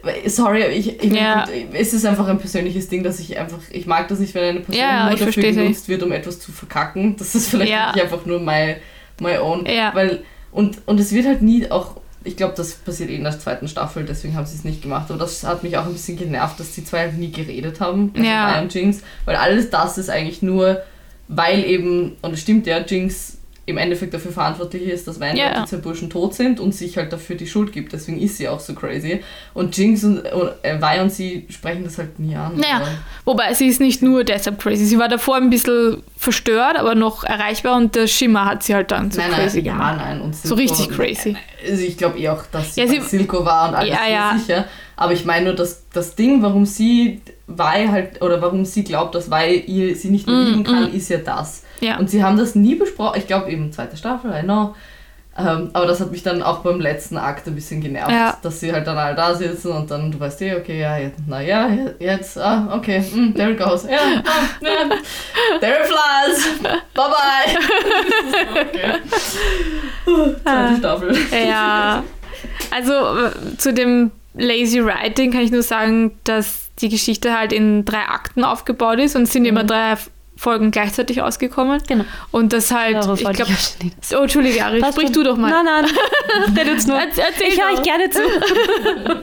[0.04, 1.46] äh, sorry, ich, ich Ja.
[1.72, 4.60] es ist einfach ein persönliches Ding, dass ich einfach, ich mag das nicht, wenn eine
[4.60, 7.16] Person Ja, nur dafür genutzt wird, um etwas zu verkacken.
[7.18, 7.92] Das ist vielleicht Ja.
[7.92, 8.76] einfach nur my,
[9.22, 9.66] my own.
[9.66, 13.40] Weil, und, und es wird halt nie auch, ich glaube, das passiert eh in der
[13.40, 15.10] zweiten Staffel, deswegen haben sie es nicht gemacht.
[15.10, 18.12] Aber das hat mich auch ein bisschen genervt, dass die zwei halt nie geredet haben.
[18.14, 18.64] Also Ja.
[18.64, 19.02] Jinx.
[19.26, 20.82] Weil alles das ist eigentlich nur,
[21.28, 23.38] weil eben, und es stimmt ja, Jinx
[23.68, 25.62] im Endeffekt dafür verantwortlich ist, dass Weinberg Ja.
[25.62, 27.92] die zwei Burschen tot sind und sich halt dafür die Schuld gibt.
[27.94, 29.22] Deswegen ist sie auch so crazy.
[29.54, 32.56] Und Jinx und äh, Vi und sie sprechen das halt nie an.
[32.56, 32.82] Naja,
[33.26, 34.86] wobei sie ist nicht nur deshalb crazy.
[34.86, 38.90] Sie war davor ein bisschen verstört, aber noch erreichbar und der Schimmer hat sie halt
[38.90, 39.98] dann so nein, crazy nein, ja, gemacht.
[39.98, 40.22] nein.
[40.22, 41.36] Und So richtig crazy.
[41.70, 44.08] Also ich glaube eh auch, dass sie, Ja, sie- bei Silko war und alles Ja,
[44.08, 44.38] ja, ja.
[44.40, 44.66] sicher.
[44.96, 49.14] Aber ich meine nur, dass das Ding, warum sie Vi halt, oder warum sie glaubt,
[49.14, 51.64] dass Vi ihr, sie nicht mehr Mm, lieben kann, ist ja das.
[51.80, 51.98] Ja.
[51.98, 53.18] Und sie haben das nie besprochen.
[53.20, 54.76] Ich glaube eben zweite Staffel, I know.
[55.40, 58.36] Ähm, aber das hat mich dann auch beim letzten Akt ein bisschen genervt, Ja.
[58.42, 61.20] dass sie halt dann alle da sitzen und dann, du weißt eh, okay, ja, jetzt,
[61.28, 61.70] na ja,
[62.00, 63.84] jetzt, ah, okay, mm, there it goes.
[63.84, 64.90] Ja, ah, ja,
[65.60, 66.60] there it flies.
[66.60, 67.58] Bye bye.
[68.64, 70.38] okay.
[70.44, 71.16] Zweite Staffel.
[71.48, 72.04] Ja,
[72.72, 77.86] also äh, zu dem Lazy Writing kann ich nur sagen, dass die Geschichte halt in
[77.86, 79.98] drei Akten aufgebaut ist und es sind immer drei
[80.38, 81.82] Folgen gleichzeitig ausgekommen.
[81.88, 82.06] Genau.
[82.32, 83.52] Und das halt, Darauf ich glaube,
[84.14, 85.50] oh, Entschuldige, Ari, Passt sprich du doch mal.
[85.50, 85.86] Nein, nein.
[86.56, 86.98] Der tut's nur.
[86.98, 88.20] Erz- erzähl Ich höre euch gerne zu.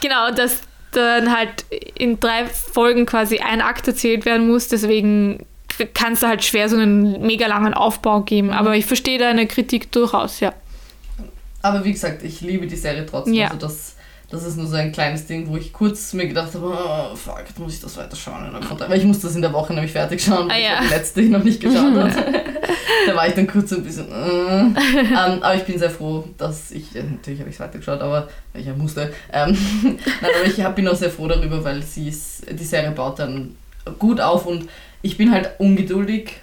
[0.00, 0.60] Genau, dass
[0.92, 1.64] dann halt
[1.98, 5.46] in drei Folgen quasi ein Akt erzählt werden muss, deswegen
[5.94, 8.50] kann es da halt schwer so einen mega langen Aufbau geben.
[8.50, 10.52] Aber ich verstehe deine Kritik durchaus, ja.
[11.62, 13.34] Aber wie gesagt, ich liebe die Serie trotzdem.
[13.34, 13.46] Ja.
[13.46, 13.91] Also das,
[14.32, 17.44] das ist nur so ein kleines Ding, wo ich kurz mir gedacht habe, oh, fuck,
[17.46, 18.50] jetzt muss ich das weiterschauen.
[18.88, 20.76] Weil ich muss das in der Woche nämlich fertig schauen, weil Ah, ich ja.
[20.76, 22.10] hab die letzte noch nicht geschaut habe.
[23.06, 24.60] da war ich dann kurz so ein bisschen, äh.
[24.60, 28.28] ähm, aber ich bin sehr froh, dass ich, äh, natürlich habe ich es weitergeschaut, aber
[28.54, 29.12] ich ja musste.
[29.30, 32.92] Ähm, Nein, aber ich hab, bin auch sehr froh darüber, weil sie ist, die Serie
[32.92, 33.54] baut dann
[33.98, 34.66] gut auf und
[35.02, 36.40] ich bin halt ungeduldig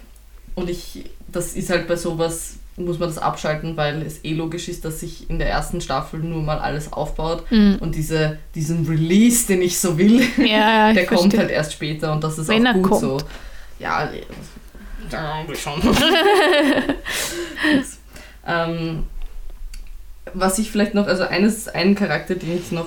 [0.54, 4.68] und ich, das ist halt bei sowas, muss man das abschalten, weil es eh logisch
[4.68, 7.76] ist, dass sich in der ersten Staffel nur mal alles aufbaut Mhm.
[7.80, 11.40] und diese, diesen Release, den ich so will, Ja, der kommt verstehe.
[11.40, 13.00] halt erst später und das ist Wenn auch er gut kommt.
[13.00, 13.18] so.
[13.78, 15.80] Ja, nee, das- ja, schon.
[18.46, 19.04] ähm,
[20.34, 22.86] was ich vielleicht noch, also eines, einen Charakter, den ich noch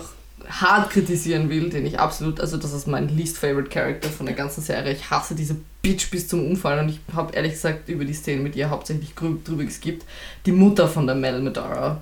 [0.50, 4.36] hart kritisieren will, den ich absolut, also das ist mein least favorite Character von der
[4.36, 4.94] ganzen Serie.
[4.94, 8.42] Ich hasse diese Bitch bis zum Umfallen und ich habe ehrlich gesagt über die Szene
[8.42, 10.06] mit ihr hauptsächlich drüber geskippt.
[10.46, 12.00] Die Mutter von der Mel Medora.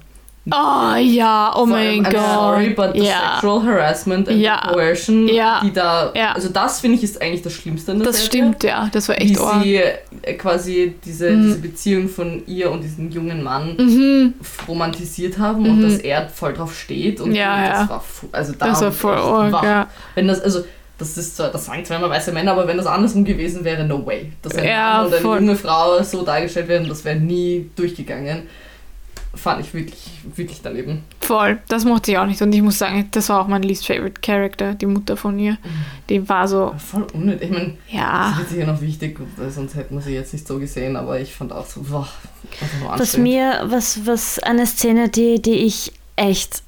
[0.51, 2.13] Oh ja, oh mein Gott.
[2.15, 4.69] sorry, but the ja, sexual harassment and Ja.
[4.71, 5.61] coercion, Ja.
[5.63, 6.34] die da, Ja.
[6.34, 8.25] also das finde ich ist eigentlich das Schlimmste das Serie.
[8.27, 8.88] stimmt, ja.
[8.91, 9.63] Das war Wie echt arg.
[9.63, 11.43] sie äh, quasi diese, Mhm.
[11.43, 14.34] diese Beziehung von ihr und diesem jungen Mann Mhm.
[14.67, 15.69] romantisiert haben Mhm.
[15.69, 19.51] und dass er voll drauf steht und Ja, das war also da Das war voll
[19.51, 19.63] wah.
[19.63, 19.88] ja.
[20.15, 20.63] wenn das also
[21.02, 24.06] das ist zwar, das sagen immer weiße Männer, aber wenn das andersrum gewesen wäre, no
[24.06, 24.32] way.
[24.41, 25.39] Dass ein Ja, Mann und eine voll.
[25.39, 28.43] junge Frau so dargestellt werden, das wäre nie durchgegangen.
[29.34, 31.04] Fand ich wirklich, wirklich daneben.
[31.22, 32.41] Voll, das mochte ich auch nicht.
[32.41, 35.58] Und ich muss sagen, das war auch mein least favorite Character, die Mutter von ihr.
[36.10, 37.43] Die war so, Voll unnötig.
[37.43, 38.34] Ich meine, das ja.
[38.38, 39.18] wird sicher noch wichtig,
[39.49, 42.08] sonst hätten wir sie jetzt nicht so gesehen, aber ich fand auch so, boah,
[42.62, 46.62] einfach Was mir, was, was eine Szene, die, die ich echt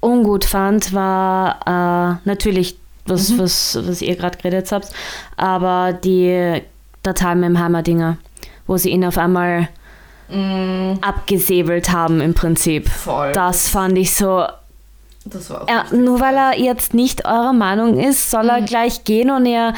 [0.00, 3.38] ungut fand, war äh, natürlich, was, Mhm.
[3.38, 4.90] was, was ihr gerade geredet habt,
[5.36, 6.62] aber die
[7.02, 8.18] Datei mit dem Hammerdinger,
[8.66, 9.68] wo sie ihn auf einmal
[10.28, 12.88] Mm, abgesäbelt haben im Prinzip.
[12.88, 13.30] voll.
[13.32, 14.44] Das fand ich so,
[15.24, 16.00] das war auch ja, richtig.
[16.00, 18.66] nur weil er jetzt nicht eurer Meinung ist, soll er Mhm.
[18.66, 19.72] gleich gehen und ihr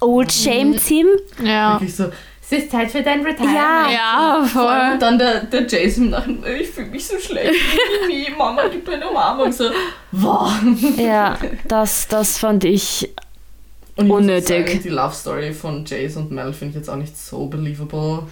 [0.00, 1.06] old shamed ihm.
[1.40, 1.74] Ja.
[1.74, 2.06] Wirklich so,
[2.50, 3.54] es ist Zeit für dein Retirement.
[3.56, 3.90] Ja.
[3.90, 4.98] Ja, voll.
[4.98, 6.26] dann der, der Jason nach
[6.60, 7.54] ich fühle mich so schlecht.
[8.08, 9.52] Nee, Mama, gib mir eine Umarmung.
[9.52, 9.70] So,
[10.12, 10.50] wow.
[10.96, 11.38] Ja,
[11.68, 13.08] das, das fand ich
[13.96, 14.66] Und Unnötig.
[14.68, 18.24] Sagen, die Love Story von Jason und Mel finde ich jetzt auch nicht so believable.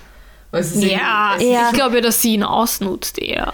[0.51, 1.69] Weil es ist Ja, es Ja.
[1.69, 3.53] ich glaube, dass sie ihn ausnutzt eher.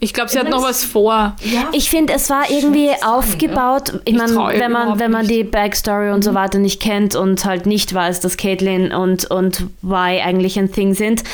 [0.00, 1.36] Ich glaube, sie Ich hat noch was vor.
[1.42, 4.00] Ja, Ich finde, es war irgendwie sagen, aufgebaut.
[4.04, 7.44] Ich Ich meine, wenn man, wenn man die Backstory und so weiter nicht kennt und
[7.44, 11.24] halt nicht weiß, dass Caitlyn und, und Y eigentlich ein Thing sind,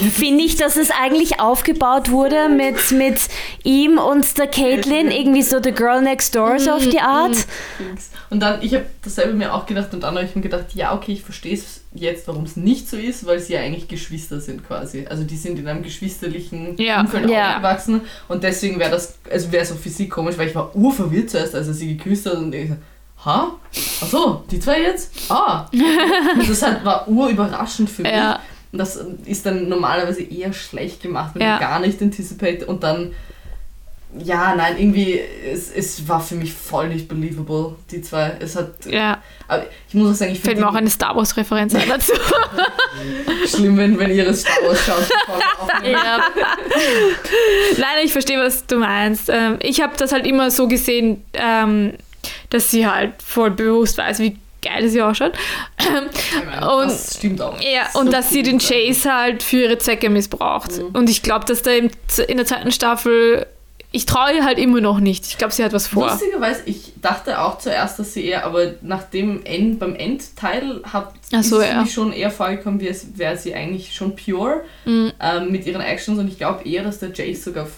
[0.00, 3.28] finde ich, dass es eigentlich aufgebaut wurde mit, mit
[3.62, 7.36] ihm und der Caitlyn, irgendwie so The Girl Next Door, so auf die Art.
[7.78, 8.10] Dings.
[8.30, 10.94] Und dann, ich habe dasselbe mir auch gedacht und dann habe ich mir gedacht, ja,
[10.94, 14.40] okay, ich verstehe es jetzt, warum es nicht so ist, weil sie ja eigentlich Geschwister
[14.40, 15.06] sind quasi.
[15.08, 17.00] Also die sind in einem geschwisterlichen Ja.
[17.00, 17.50] Umfeld Ja.
[17.52, 21.30] aufgewachsen und deswegen wäre das, also wäre so für sie komisch, weil ich war urverwirrt
[21.30, 22.76] zuerst, als er sie geküsst hat und ich so,
[23.24, 23.52] ha?
[24.02, 25.12] Ach so, die zwei jetzt?
[25.30, 25.66] Ah.
[26.48, 28.10] Das halt war urüberraschend für mich.
[28.10, 28.40] Ja.
[28.74, 31.58] Und das ist dann normalerweise eher schlecht gemacht, wenn Ja.
[31.58, 33.12] du gar nicht anticipate und dann
[34.18, 35.20] ja, nein, irgendwie,
[35.52, 38.36] es, es war für mich voll nicht believable, die zwei.
[38.40, 41.14] Es hat, Ja, aber ich muss auch sagen, ich fällt finde mir auch eine Star
[41.16, 42.12] Wars-Referenz ein dazu.
[43.48, 45.04] schlimm, wenn, wenn ihre Star Wars schaut.
[45.84, 46.20] ja.
[47.76, 49.28] Nein, ich verstehe, was du meinst.
[49.28, 51.94] Ähm, Ich habe das halt immer so gesehen, ähm,
[52.50, 55.32] dass sie halt voll bewusst weiß, wie geil sie ausschaut.
[56.46, 57.60] Meine, und, das stimmt auch.
[57.60, 60.78] Ja, und so dass sie den Chase halt für ihre Zwecke missbraucht.
[60.78, 60.86] Mhm.
[60.94, 61.90] Und ich glaube, dass da in
[62.36, 63.46] der zweiten Staffel
[63.94, 65.24] ich traue ihr halt immer noch nicht.
[65.24, 66.08] Ich glaube, sie hat was vor.
[66.08, 71.12] Lustigerweise, ich dachte auch zuerst, dass sie eher, aber nach dem End, beim Endteil hat
[71.30, 71.80] so, ist ja.
[71.80, 75.12] mir schon eher vorgekommen, wie es wäre sie eigentlich schon pure mhm.
[75.20, 77.68] ähm, mit ihren Actions und ich glaube eher, dass der Jace sogar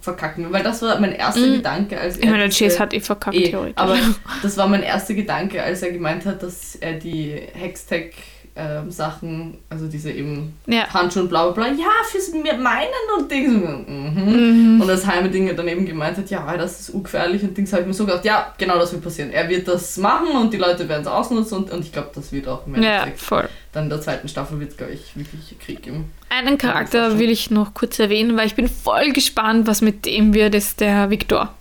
[0.00, 1.54] verkacken weil das war mein erster mhm.
[1.54, 2.24] Gedanke, als er.
[2.24, 3.96] Ich meine, der Jace hat eh verkackt, eh, Aber
[4.42, 8.14] das war mein erster Gedanke, als er gemeint hat, dass er die Hextech
[8.58, 10.92] ähm, Sachen, also diese eben ja.
[10.92, 13.52] Handschuhe und bla bla bla, ja, fürs meinen und Dings.
[13.52, 14.74] Mhm.
[14.74, 14.80] Mhm.
[14.80, 17.82] Und als Heime Dinge dann eben gemeint hat, ja, das ist ungefährlich und Dings, habe
[17.82, 19.30] ich mir so gedacht, ja, genau das wird passieren.
[19.30, 22.32] Er wird das machen und die Leute werden es ausnutzen und, und ich glaube, das
[22.32, 23.48] wird auch im ja, voll.
[23.72, 26.12] Dann in der zweiten Staffel wird es, glaube ich, wirklich Krieg geben.
[26.28, 30.34] Einen Charakter will ich noch kurz erwähnen, weil ich bin voll gespannt, was mit dem
[30.34, 31.54] wird, ist der Victor.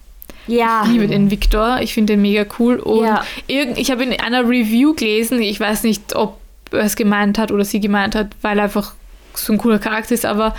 [0.47, 0.83] Ja.
[0.85, 1.79] Ich liebe den Victor.
[1.81, 2.77] Ich finde den mega cool.
[2.77, 3.23] Und ja.
[3.47, 6.39] ich habe in einer Review gelesen, ich weiß nicht, ob
[6.71, 8.93] es gemeint hat oder sie gemeint hat, weil er einfach
[9.33, 10.55] so ein cooler Charakter ist, aber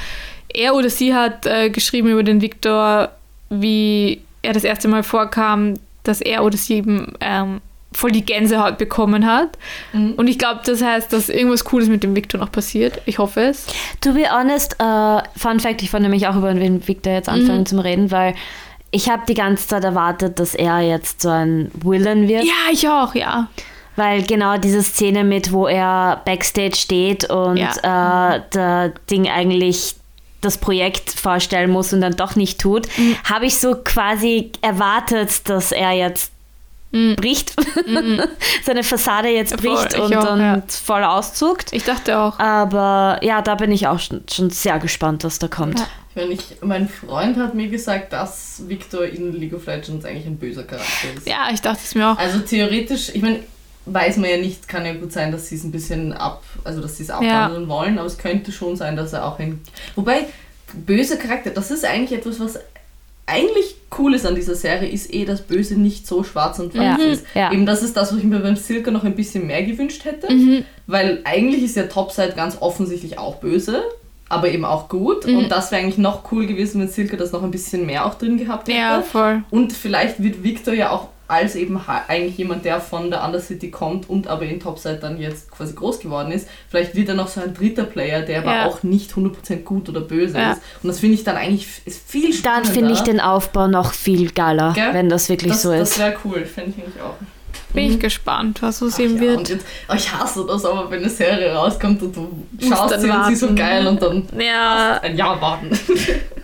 [0.53, 3.11] er oder sie hat äh, geschrieben über den Victor,
[3.51, 7.61] wie er das erste Mal vorkam, dass er oder sie eben ähm,
[7.93, 9.59] voll die Gänsehaut bekommen hat.
[9.93, 10.15] Mhm.
[10.15, 13.01] Und ich glaube, das heißt, dass irgendwas Cooles mit dem Victor noch passiert.
[13.07, 13.67] Ich hoffe es.
[14.01, 17.61] To be honest, uh, Fun Fact, ich wollte nämlich auch über den Victor jetzt anfangen
[17.61, 17.67] mhm.
[17.67, 18.35] zu reden, weil
[18.91, 22.45] ich habe die ganze Zeit erwartet, dass er jetzt so ein Villain wird.
[22.45, 23.49] Ja, ich auch, ja.
[23.99, 28.37] Weil genau diese Szene mit, wo er backstage steht und ja.
[28.37, 29.97] äh, der Ding eigentlich
[30.41, 33.17] das Projekt vorstellen muss und dann doch nicht tut, mhm.
[33.25, 36.31] habe ich so quasi erwartet, dass er jetzt
[36.93, 37.17] mhm.
[37.17, 37.57] bricht,
[37.89, 38.23] mhm.
[38.63, 40.63] seine Fassade jetzt bricht voll, und auch, dann ja.
[40.69, 41.73] voll auszuckt.
[41.73, 42.39] Ich dachte auch.
[42.39, 45.81] Aber ja, da bin ich auch schon, schon sehr gespannt, was da kommt.
[45.81, 45.87] Ja.
[46.31, 50.63] Ich mein Freund hat mir gesagt, dass Victor in League of Legends eigentlich ein böser
[50.63, 51.29] Charakter ist.
[51.29, 52.19] Ja, ich dachte es mir auch.
[52.19, 53.41] Also theoretisch, ich meine,
[53.93, 56.81] weiß man ja nicht, kann ja gut sein, dass sie es ein bisschen ab, also
[56.81, 57.69] dass sie es abwandeln ja.
[57.69, 59.61] wollen, aber es könnte schon sein, dass er auch ein.
[59.97, 60.27] Wobei,
[60.75, 62.59] böse Charakter, das ist eigentlich etwas, was
[63.29, 66.99] eigentlich cool ist an dieser Serie, ist eh, dass Böse nicht so schwarz und weiß
[66.99, 67.05] ja.
[67.05, 67.25] ist.
[67.35, 67.53] Ja.
[67.53, 70.33] Eben das ist das, was ich mir beim Silke noch ein bisschen mehr gewünscht hätte,
[70.33, 70.65] mhm.
[70.87, 73.83] weil eigentlich ist ja Topside ganz offensichtlich auch böse,
[74.31, 75.27] aber eben auch gut.
[75.27, 75.39] Mhm.
[75.39, 78.15] Und das wäre eigentlich noch cool gewesen, wenn Silke das noch ein bisschen mehr auch
[78.15, 78.79] drin gehabt hätte.
[78.79, 79.43] Ja, voll.
[79.51, 84.09] Und vielleicht wird Victor ja auch als eben eigentlich jemand, der von der Undercity kommt
[84.09, 87.43] und aber in Topside dann jetzt quasi groß geworden ist, vielleicht wird er noch so
[87.43, 88.67] ein dritter Player, der aber ja.
[88.67, 90.53] auch nicht 100% gut oder böse ja.
[90.53, 90.63] ist.
[90.83, 92.65] Und das finde ich dann eigentlich ist viel spannender.
[92.65, 94.95] Dann finde ich den Aufbau noch viel geiler, Gell?
[94.95, 95.93] wenn das wirklich das, so ist.
[95.93, 97.15] Das wäre cool, finde ich auch.
[97.75, 97.93] Bin mhm.
[97.93, 99.49] ich gespannt, was so sehen ja, wird.
[99.51, 103.27] Jetzt, oh, ich hasse das, aber wenn eine Serie rauskommt und du schaust sie und
[103.27, 104.99] sie so geil und dann ja.
[105.03, 105.71] ein Jahr warten.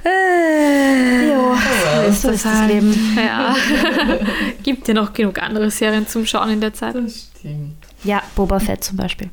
[0.05, 1.57] Äh, jo,
[2.13, 3.17] so ist das, Leben.
[3.17, 3.57] Ja.
[4.63, 6.95] Gibt ja noch genug andere Serien zum Schauen in der Zeit.
[6.95, 7.77] Das stimmt.
[8.03, 9.31] Ja, Boba Fett zum Beispiel.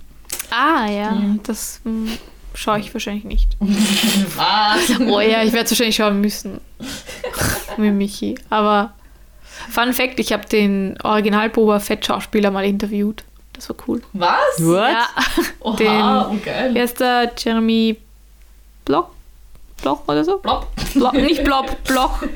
[0.49, 1.41] Ah, ja, mhm.
[1.43, 2.17] das mh, hm,
[2.53, 3.57] schaue ich wahrscheinlich nicht.
[3.59, 4.99] Was?
[4.99, 6.61] Oh ja, ich werde es wahrscheinlich schauen müssen.
[7.77, 8.35] Mit Michi.
[8.49, 8.93] Aber
[9.69, 13.23] Fun Fact: Ich habe den Original Boba Fett Schauspieler mal interviewt.
[13.53, 14.01] Das war cool.
[14.13, 14.31] Was?
[14.57, 14.91] What?
[14.91, 15.07] Ja.
[15.59, 16.71] Oha, den, oh geil.
[16.73, 17.97] Wer ist der Jeremy
[18.85, 19.11] Block?
[19.81, 20.37] Block oder so?
[20.37, 20.67] Blob.
[20.93, 22.27] Blob nicht Blob, Block.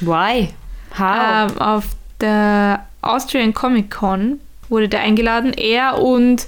[0.00, 0.50] Why?
[0.98, 1.50] How?
[1.52, 1.84] Ähm, auf
[2.20, 5.52] der Austrian Comic Con wurde der eingeladen.
[5.52, 6.46] Er und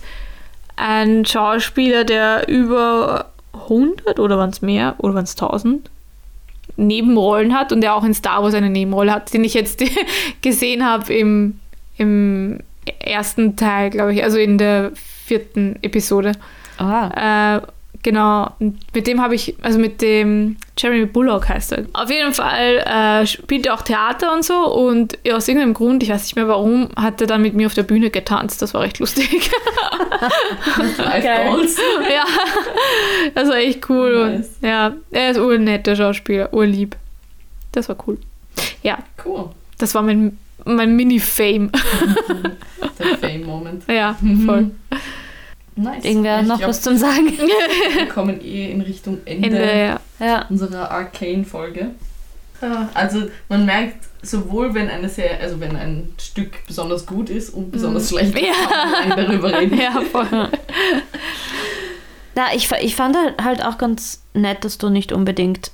[0.77, 5.91] ein Schauspieler, der über 100 oder waren es mehr oder waren es 1000
[6.77, 9.83] Nebenrollen hat und der auch in Star Wars eine Nebenrolle hat, den ich jetzt
[10.43, 11.61] gesehen habe im,
[11.99, 12.61] im
[12.99, 16.33] ersten Teil, glaube ich, also in der vierten Episode.
[16.79, 17.57] Ah.
[17.57, 17.61] Äh,
[18.05, 21.85] Genau, mit dem habe ich, also mit dem Jeremy Bullock heißt er.
[21.93, 26.03] Auf jeden Fall äh, spielt er auch Theater und so und ja, aus irgendeinem Grund,
[26.03, 28.61] ich weiß nicht mehr warum, hat er dann mit mir auf der Bühne getanzt.
[28.61, 29.29] Das war recht lustig.
[30.99, 31.23] okay.
[32.13, 32.25] ja,
[33.37, 34.31] das war echt cool.
[34.31, 34.51] Nice.
[34.61, 36.97] Und, ja, er ist urnett, der Schauspieler, urlieb.
[37.71, 38.19] Das war cool.
[38.83, 38.99] Ja.
[39.25, 39.51] Cool.
[39.79, 41.71] Das war mein, mein Mini-Fame.
[42.99, 43.85] der Fame-Moment.
[43.89, 44.73] Ja, voll.
[45.75, 46.05] Nice.
[46.05, 47.27] Irgendwer noch glaub, was zum Sagen?
[47.27, 50.47] Wir kommen eh in Richtung Ende, Ende ja.
[50.49, 51.91] unserer Arcane-Folge.
[52.95, 57.73] Also man merkt, sowohl wenn eine Serie, also wenn ein Stück besonders gut ist und
[57.73, 58.19] besonders mhm.
[58.19, 58.53] schlecht, ja.
[59.01, 59.79] kann man darüber reden.
[59.79, 60.49] Ja, voll.
[62.35, 65.73] Na, ich, ich fand halt auch ganz nett, dass du nicht unbedingt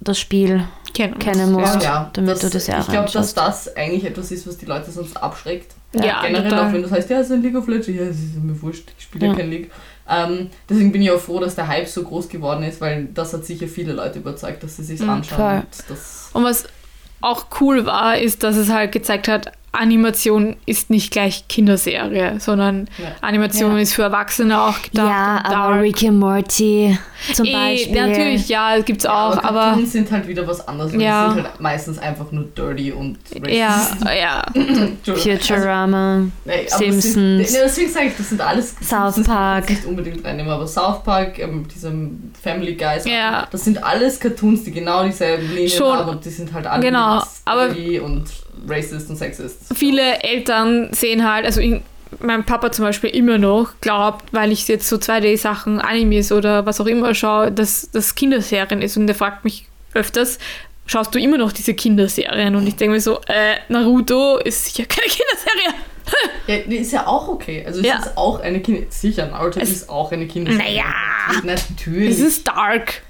[0.00, 3.76] das Spiel kennen, kennen musst, ja, damit das, du das ja Ich glaube, dass das
[3.76, 5.72] eigentlich etwas ist, was die Leute sonst abschreckt.
[5.94, 6.68] Ja, generell total.
[6.68, 8.60] auch wenn du sagst, ja, es ist ein League of Legends, ja, es ist mir
[8.60, 9.70] wurscht, ich spiele ja kein League.
[10.08, 13.32] Ähm, deswegen bin ich auch froh, dass der Hype so groß geworden ist, weil das
[13.32, 15.62] hat sicher viele Leute überzeugt, dass sie sich mhm, anschauen.
[15.88, 15.96] Und,
[16.34, 16.64] und was
[17.20, 22.88] auch cool war, ist, dass es halt gezeigt hat, Animation ist nicht gleich Kinderserie, sondern
[22.98, 23.12] ja.
[23.20, 23.82] Animation ja.
[23.82, 25.08] ist für Erwachsene auch gedacht.
[25.08, 26.98] Ja, aber Rick and Morty
[27.32, 27.94] zum e, Beispiel.
[27.94, 30.92] Natürlich, ja, gibt es auch, aber, aber Cartoons sind halt wieder was anderes.
[30.94, 31.28] Ja.
[31.28, 34.04] Die sind halt meistens einfach nur dirty und racist.
[34.04, 34.44] Ja,
[35.04, 35.14] ja.
[35.14, 37.12] Futurama, nee, Simpsons.
[37.14, 39.70] Sind, nee, deswegen sage ich, das sind alles South Park.
[39.70, 43.46] Nicht unbedingt reinnehmen, aber South Park, ähm, diesem Family Guys, ja.
[43.50, 45.96] das sind alles Cartoons, die genau dieselben Linien Schon.
[45.96, 47.68] haben und die sind halt alle genau, aber
[48.02, 49.58] und racist und sexist.
[49.74, 51.80] Viele Eltern sehen halt, also ich,
[52.20, 56.80] mein Papa zum Beispiel immer noch glaubt, weil ich jetzt so 2D-Sachen, Animes oder was
[56.80, 58.96] auch immer schaue, dass das Kinderserien ist.
[58.96, 60.38] Und der fragt mich öfters,
[60.86, 62.56] schaust du immer noch diese Kinderserien?
[62.56, 65.80] Und ich denke mir so, äh, Naruto ist sicher keine Kinderserie.
[66.46, 67.64] ja, die ist ja auch okay.
[67.66, 67.98] Also es ja.
[67.98, 68.92] ist auch eine Kinderserie.
[68.92, 70.64] Sicher, Naruto es ist auch eine Kinderserie.
[70.64, 70.84] Naja.
[71.42, 72.10] Natürlich.
[72.10, 73.02] Es ist dark.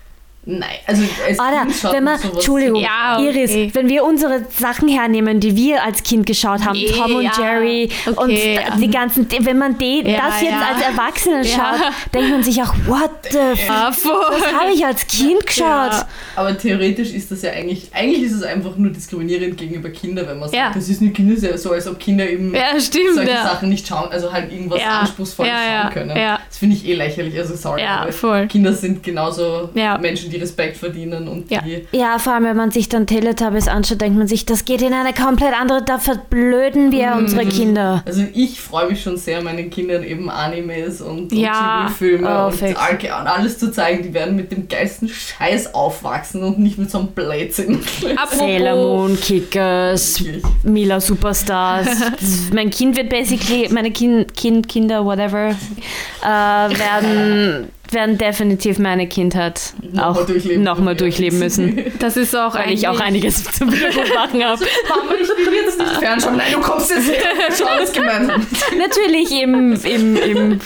[0.46, 3.30] Nein, also es Oder wenn man, Entschuldigung, ja, okay.
[3.30, 7.22] Iris, wenn wir unsere Sachen hernehmen, die wir als Kind geschaut haben, nee, Tom und
[7.22, 11.80] ja, Jerry okay, und die ganzen, wenn man die, ja, das jetzt als Erwachsene schaut,
[12.12, 16.04] denkt man sich auch, what the fuck, das habe ich als Kind geschaut.
[16.36, 20.38] Aber theoretisch ist das ja eigentlich, eigentlich ist es einfach nur diskriminierend gegenüber Kindern, wenn
[20.38, 23.88] man sagt, das ist eine Kinderserie, so als ob Kinder eben stimmt, solche Sachen nicht
[23.88, 26.14] schauen, also halt irgendwas Anspruchsvolles schauen können.
[26.14, 29.70] Das finde ich eh lächerlich, also sorry, aber Kinder sind genauso
[30.00, 31.60] Menschen, die die Respekt verdienen und ja.
[31.62, 31.86] die.
[31.92, 34.92] Ja, vor allem, wenn man sich dann Teletubbies anschaut, denkt man sich, das geht in
[34.92, 37.18] eine komplett andere, da verblöden wir mm.
[37.18, 38.02] unsere Kinder.
[38.04, 41.86] Also ich freue mich schon sehr, meinen Kindern eben Animes und, ja.
[41.86, 44.02] und Filme oh, und, und, alles zu zeigen.
[44.02, 47.80] Die werden mit dem geilsten Scheiß aufwachsen und nicht mit so einem Blödsinn.
[48.30, 50.22] Sailor Moon, Kickers,
[50.62, 51.88] Mila Superstars.
[52.52, 59.72] mein Kind wird basically, meine kind, kind Kinder, whatever, äh, werden werden definitiv meine Kindheit
[59.92, 61.80] noch auch durchleben, noch durchleben müssen.
[61.98, 64.64] Das ist auch Weil ich auch einiges zu machen habe.
[64.88, 66.36] Mama, ich will jetzt nicht fernschauen.
[66.36, 67.22] Nein, du kommst jetzt her.
[67.58, 68.46] Schau alles gemeinsam.
[68.76, 70.60] Natürlich im, im, im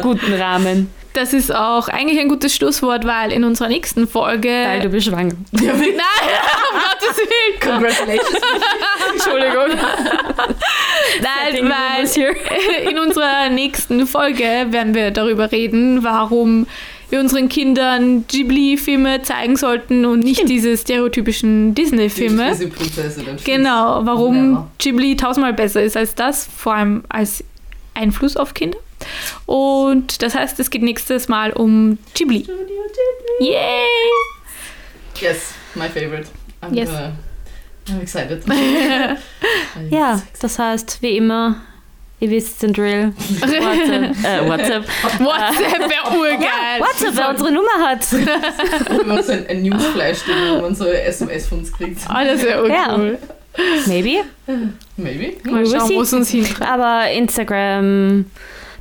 [0.00, 0.90] guten Rahmen.
[1.14, 4.48] Das ist auch eigentlich ein gutes Schlusswort, weil in unserer nächsten Folge.
[4.48, 5.34] Weil du bist schwanger.
[5.52, 5.94] Ja, Nein,
[6.72, 7.60] um Gottes Willen.
[7.60, 8.40] Congratulations.
[9.12, 9.78] Entschuldigung.
[11.22, 16.66] Nein, weil in unserer nächsten Folge werden wir darüber reden, warum
[17.10, 22.56] wir unseren Kindern Ghibli-Filme zeigen sollten und nicht diese stereotypischen Disney-Filme.
[23.44, 27.44] Genau, warum Ghibli tausendmal besser ist als das, vor allem als
[27.94, 28.78] Einfluss auf Kinder.
[29.46, 32.44] Und das heißt, es geht nächstes Mal um Ghibli.
[32.44, 33.52] Studio Ghibli.
[33.52, 33.88] Yay!
[35.20, 36.28] Yes, my favorite.
[36.62, 36.90] I'm yes.
[36.90, 37.12] Gonna,
[37.88, 38.42] I'm excited.
[39.90, 41.56] ja, das heißt, wie immer,
[42.20, 43.12] ihr wisst den Drill.
[43.40, 44.14] WhatsApp.
[44.24, 44.84] Äh, WhatsApp.
[45.20, 46.80] WhatsApp wäre urgeil.
[46.80, 48.12] WhatsApp, wer unsere Nummer hat.
[48.90, 52.00] Wenn man so ein, ein Newsflash, wo man so SMS von uns kriegt.
[52.08, 53.18] Ah, das wäre urcool.
[53.18, 53.18] Ja.
[53.86, 54.24] Maybe.
[54.96, 55.34] Maybe.
[55.48, 56.68] Mal schauen, wo es uns hintreibt.
[56.70, 58.24] Aber Instagram,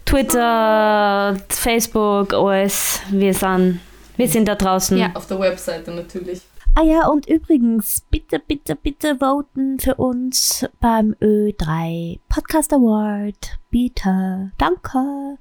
[0.05, 3.79] Twitter, Facebook, OS, wir sind,
[4.17, 4.97] wir sind da draußen.
[4.97, 6.41] Ja, auf der Webseite natürlich.
[6.75, 13.59] Ah ja, und übrigens, bitte, bitte, bitte voten für uns beim Ö3 Podcast Award.
[13.69, 14.51] Bitte.
[14.57, 15.37] Danke.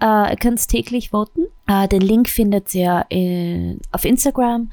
[0.00, 1.46] Äh, ihr könnt täglich voten.
[1.68, 4.72] Äh, den Link findet ihr in, auf Instagram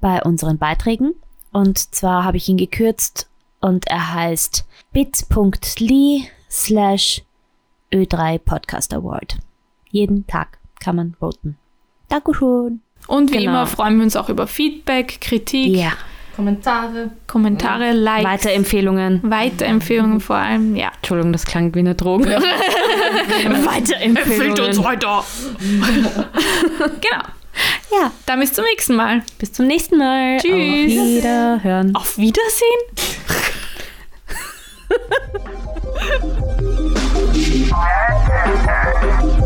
[0.00, 1.14] bei unseren Beiträgen.
[1.50, 3.28] Und zwar habe ich ihn gekürzt
[3.60, 7.24] und er heißt bit.ly slash
[7.92, 9.38] Ö3 Podcast Award.
[9.90, 11.56] Jeden Tag kann man voten.
[12.08, 12.80] Dankeschön.
[13.06, 13.50] Und wie genau.
[13.50, 15.74] immer freuen wir uns auch über Feedback, Kritik.
[15.74, 15.92] Ja.
[16.36, 17.10] Kommentare.
[17.26, 17.92] Kommentare, ja.
[17.92, 18.24] Likes.
[18.30, 19.20] Weiterempfehlungen.
[19.24, 20.92] Weiterempfehlungen vor allem, ja.
[20.94, 22.30] Entschuldigung, das klang wie eine Droge.
[22.30, 22.40] Ja.
[23.66, 24.16] Weiterempfehlungen.
[24.16, 25.24] Empfehlt uns weiter.
[27.00, 27.24] genau.
[27.90, 29.22] Ja, dann bis zum nächsten Mal.
[29.38, 30.38] Bis zum nächsten Mal.
[30.38, 30.96] Tschüss.
[30.96, 31.96] Auf Wiederhören.
[31.96, 32.78] Auf Wiedersehen?
[37.64, 39.37] Fire.